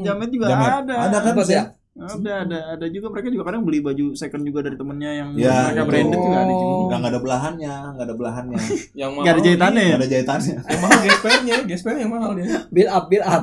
jamet 0.00 0.28
juga 0.28 0.44
Jamet. 0.48 0.70
ada. 0.80 0.94
ada 1.00 1.16
kan 1.20 1.34
ya? 1.48 1.64
Ada, 1.92 2.32
ada, 2.46 2.58
ada 2.70 2.86
juga 2.86 3.06
mereka 3.10 3.28
juga 3.28 3.44
kadang 3.44 3.62
beli 3.62 3.78
baju 3.78 4.14
second 4.14 4.42
juga 4.42 4.62
dari 4.62 4.74
temennya 4.74 5.10
yang 5.12 5.28
Ya, 5.36 5.68
mereka 5.68 5.74
itu. 5.76 5.90
branded 5.90 6.18
juga 6.20 6.38
ada 6.40 6.52
juga. 6.52 6.74
nggak 6.80 6.98
nggak 6.98 7.10
ada 7.10 7.20
belahannya 7.20 7.74
nggak 7.92 8.06
ada 8.06 8.14
belahannya 8.16 8.58
yang 9.00 9.10
mahal 9.12 9.22
Gak 9.22 9.32
ada 9.32 9.42
jahitannya 9.44 9.80
ya? 9.80 9.86
nggak 9.86 10.00
ada 10.00 10.08
jahitannya 10.08 10.54
yang 10.64 10.80
mahal 10.80 10.98
gespernya 11.00 11.56
gespernya 11.64 12.00
yang 12.00 12.12
mahal 12.12 12.30
dia 12.32 12.46
Build 12.68 12.90
up, 12.90 13.04
build 13.06 13.22
up. 13.24 13.42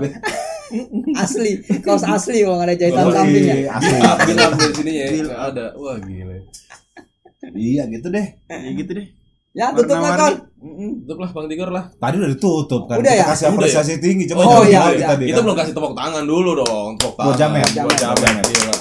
asli, 1.24 1.52
kaos 1.80 2.04
asli 2.04 2.44
kalau 2.44 2.60
ada 2.60 2.74
jahitan 2.74 3.06
Yoi, 3.06 3.16
sampingnya. 3.16 3.56
asli. 3.72 3.98
bilang 4.26 4.54
dari 4.54 4.74
sini 4.76 4.92
ya. 4.94 5.06
Ada. 5.48 5.66
Wah 5.76 5.98
gila. 5.98 6.38
Iya 7.54 7.84
gitu 7.88 8.08
deh. 8.10 8.28
Ya 8.46 8.72
gitu 8.74 8.92
deh. 8.92 9.08
Ya, 9.52 9.74
tutup 9.74 9.98
lah 9.98 10.14
kon. 10.14 10.34
tutup 11.02 11.18
lah 11.18 11.30
bang 11.32 11.46
Tigor 11.48 11.70
lah. 11.72 11.86
Tadi 11.90 12.16
udah 12.16 12.30
ditutup 12.30 12.82
kan. 12.86 12.96
Udah 13.00 13.10
kita 13.10 13.18
ya? 13.18 13.26
kasih 13.26 13.46
Udah 13.48 13.56
apresiasi 13.58 13.94
tinggi. 13.98 14.26
Coba 14.30 14.42
Oh, 14.44 14.62
jangan 14.62 14.68
iya, 14.68 14.82
iya. 14.94 15.08
tadi 15.10 15.24
kita 15.26 15.34
kan. 15.34 15.44
belum 15.44 15.58
kasih 15.58 15.74
tepuk 15.74 15.94
tangan 15.96 16.24
dulu 16.24 16.52
dong. 16.56 16.90
Tepuk 16.96 17.16
tangan. 17.16 17.28
Buat 17.28 17.38
jamet. 17.40 17.70
buat 17.74 17.98
Jamet. 17.98 18.46
gila 18.46 18.76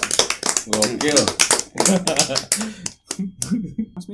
gokil. 0.66 1.18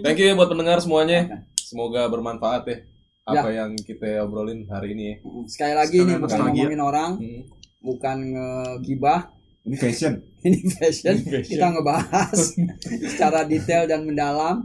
Thank 0.03 0.19
you 0.19 0.27
ya 0.29 0.35
buat 0.37 0.49
pendengar 0.49 0.79
semuanya. 0.79 1.43
Semoga 1.57 2.07
bermanfaat 2.07 2.63
ya. 2.65 2.77
Apa 3.23 3.49
yang 3.49 3.79
kita 3.79 4.21
obrolin 4.21 4.67
hari 4.67 4.93
ini 4.93 5.05
ya. 5.05 5.17
Sekali 5.47 5.75
lagi 5.75 5.97
ini 5.97 6.13
Sekalian 6.13 6.21
bukan 6.21 6.39
ngomongin 6.45 6.83
orang, 6.83 7.11
Hmm 7.17 7.43
bukan 7.83 8.19
ngegibah 8.33 9.35
ini 9.67 9.77
fashion 9.77 10.23
ini 10.47 10.59
fashion, 10.71 11.19
ini 11.19 11.27
fashion. 11.29 11.51
kita 11.59 11.67
ngebahas 11.75 12.39
secara 13.13 13.45
detail 13.45 13.85
dan 13.91 14.07
mendalam 14.07 14.65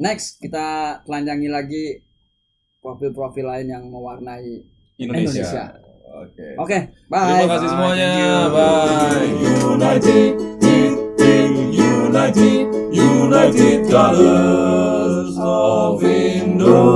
next 0.00 0.40
kita 0.40 1.00
telanjangi 1.04 1.48
lagi 1.52 1.84
profil-profil 2.82 3.46
lain 3.46 3.68
yang 3.68 3.84
mewarnai 3.90 4.64
Indonesia, 4.98 5.44
Indonesia. 5.44 5.64
Oke. 6.08 6.56
Okay. 6.56 6.56
Okay, 6.56 6.88
bye. 7.06 7.44
Terima 7.44 7.54
kasih 7.54 7.68
semuanya. 7.68 8.10
Bye. 8.48 9.28
United, 9.76 10.32
United, 11.70 12.66
United 12.90 13.78
Colors 13.86 15.36
of 15.38 16.02
Indonesia. 16.02 16.88